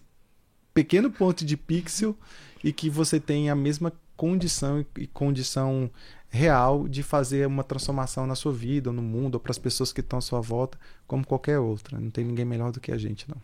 [0.73, 2.15] pequeno ponto de pixel
[2.63, 5.89] e que você tem a mesma condição e condição
[6.29, 10.01] real de fazer uma transformação na sua vida, no mundo, ou para as pessoas que
[10.01, 11.97] estão à sua volta, como qualquer outra.
[11.99, 13.37] Não tem ninguém melhor do que a gente, não.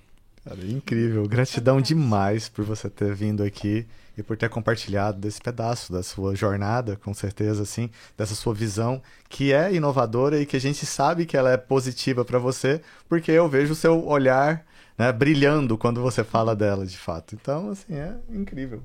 [0.43, 1.27] Cara, incrível.
[1.27, 3.85] Gratidão demais por você ter vindo aqui
[4.17, 9.01] e por ter compartilhado desse pedaço da sua jornada, com certeza, assim, dessa sua visão
[9.29, 13.31] que é inovadora e que a gente sabe que ela é positiva para você, porque
[13.31, 14.65] eu vejo o seu olhar
[14.97, 17.35] né, brilhando quando você fala dela, de fato.
[17.35, 18.83] Então, assim, é incrível.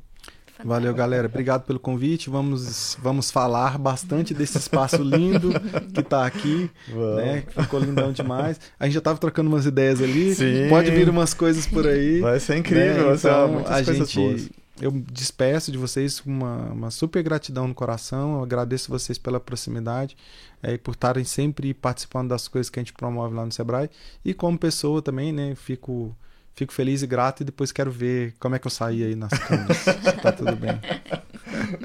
[0.64, 1.26] Valeu, galera.
[1.26, 2.30] Obrigado pelo convite.
[2.30, 5.50] Vamos, vamos falar bastante desse espaço lindo
[5.92, 6.70] que está aqui.
[6.88, 7.44] Né?
[7.48, 8.58] Ficou lindão demais.
[8.80, 10.34] A gente já estava trocando umas ideias ali.
[10.34, 10.68] Sim.
[10.68, 12.20] Pode vir umas coisas por aí.
[12.20, 13.10] Vai ser incrível.
[13.10, 13.16] Né?
[13.16, 14.18] Então, a gente.
[14.18, 14.48] Boas
[14.80, 18.36] eu despeço de vocês com uma, uma, super gratidão no coração.
[18.36, 20.16] Eu agradeço vocês pela proximidade
[20.62, 23.90] é, e por estarem sempre participando das coisas que a gente promove lá no Sebrae.
[24.24, 25.54] E como pessoa também, né?
[25.54, 26.14] Fico,
[26.54, 29.32] fico feliz e grato e depois quero ver como é que eu saí aí nas
[29.32, 29.84] câmeras.
[30.22, 30.78] tá tudo bem.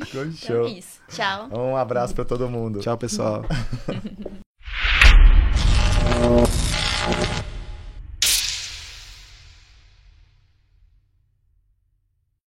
[0.06, 0.26] Show.
[0.26, 1.00] Então é isso.
[1.08, 1.50] Tchau.
[1.52, 2.80] Um abraço para todo mundo.
[2.80, 3.46] Tchau, pessoal.